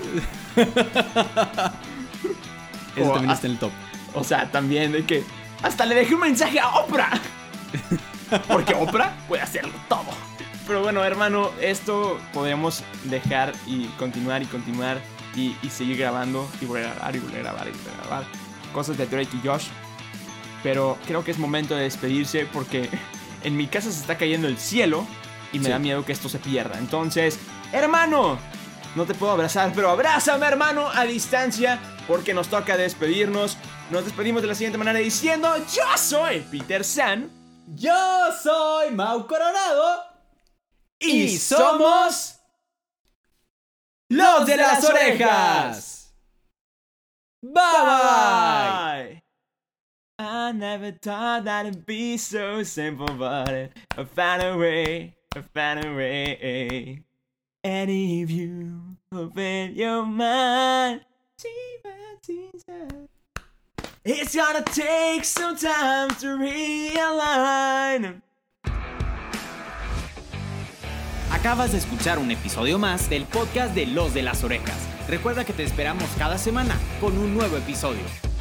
Eso 2.96 3.12
también 3.12 3.31
está 3.31 3.46
en 3.46 3.52
el 3.52 3.59
top. 3.59 3.72
O 4.14 4.24
sea, 4.24 4.50
también 4.50 4.92
de 4.92 5.05
que 5.05 5.22
hasta 5.62 5.87
le 5.87 5.94
dejé 5.94 6.14
un 6.14 6.20
mensaje 6.20 6.59
a 6.59 6.68
Oprah. 6.68 7.20
Porque 8.48 8.74
Oprah 8.74 9.16
puede 9.29 9.42
hacerlo 9.42 9.72
todo. 9.88 10.07
Pero 10.66 10.83
bueno, 10.83 11.05
hermano, 11.05 11.50
esto 11.61 12.18
podemos 12.33 12.83
dejar 13.05 13.52
y 13.66 13.87
continuar 13.98 14.42
y 14.42 14.46
continuar 14.46 15.00
y, 15.37 15.55
seguir 15.68 15.98
grabando 15.98 16.48
y 16.61 16.64
volver 16.64 16.87
a 16.87 16.94
grabar 16.94 17.14
y 17.14 17.18
volver 17.18 17.38
a 17.38 17.42
grabar 17.42 17.68
y 17.68 17.70
volver 17.70 17.92
a 17.92 18.07
grabar 18.07 18.24
cosas 18.72 18.96
de 18.98 19.07
Drake 19.07 19.37
y 19.42 19.46
Josh. 19.46 19.66
Pero 20.62 20.98
creo 21.07 21.22
que 21.22 21.31
es 21.31 21.38
momento 21.38 21.76
de 21.76 21.83
despedirse 21.83 22.46
porque 22.52 22.88
en 23.47 23.57
mi 23.57 23.69
casa 23.69 23.93
se 23.93 24.01
está 24.01 24.19
cayendo 24.19 24.49
el 24.49 24.59
cielo 24.59 25.07
y 25.53 25.61
me 25.61 25.69
da 25.69 25.79
miedo 25.79 26.05
que 26.05 26.13
esto 26.13 26.29
se 26.29 26.41
pierda. 26.41 26.79
Entonces, 26.79 27.39
hermano, 27.73 28.39
no 28.97 29.07
te 29.07 29.15
puedo 29.15 29.31
abrazar, 29.31 29.73
pero 29.73 29.89
abrázame, 29.89 30.45
hermano, 30.47 30.89
a 30.89 31.05
distancia 31.05 31.79
porque 32.09 32.35
nos 32.35 32.49
toca 32.49 32.77
despedirnos. 32.77 33.57
Nos 33.91 34.05
despedimos 34.05 34.43
de 34.43 34.49
la 34.49 34.57
siguiente 34.57 34.79
manera 34.79 34.99
diciendo: 34.99 35.49
Yo 35.73 35.85
soy 35.97 36.41
Peter 36.51 36.83
San. 36.83 37.31
Yo 37.69 38.33
soy 38.43 38.91
Mau 38.91 39.29
Coronado. 39.29 40.03
Y 40.99 41.39
somos 41.39 42.41
los 44.09 44.45
de 44.45 44.57
las 44.57 44.85
orejas. 44.85 46.13
Bye 47.43 47.63
bye. 47.85 49.15
I 50.18 50.52
never 50.52 50.92
thought 50.92 51.44
that 51.44 51.66
it'd 51.66 51.85
be 51.85 52.16
so 52.16 52.62
simple, 52.62 53.07
but 53.18 53.70
I 53.98 54.05
found 54.05 54.42
a 54.42 54.57
way, 54.57 55.14
I 55.35 55.42
found 55.42 55.85
a 55.85 55.94
way. 55.94 57.02
And 57.62 57.90
if 57.90 58.31
you 58.31 58.96
open 59.12 59.74
your 59.74 60.07
mind, 60.07 61.02
it's 64.07 64.35
gonna 64.35 64.62
take 64.62 65.24
some 65.24 65.55
time 65.55 66.09
to 66.20 66.38
realign. 66.38 68.22
Acabas 71.31 71.72
de 71.72 71.79
escuchar 71.79 72.18
un 72.18 72.31
episodio 72.31 72.79
más 72.79 73.11
del 73.11 73.26
podcast 73.26 73.74
de 73.74 73.85
Los 73.85 74.14
de 74.14 74.22
las 74.22 74.42
Orejas. 74.42 74.79
Recuerda 75.09 75.44
que 75.44 75.52
te 75.52 75.62
esperamos 75.62 76.09
cada 76.16 76.38
semana 76.38 76.74
con 77.00 77.18
un 77.18 77.35
nuevo 77.35 77.59
episodio. 77.59 78.26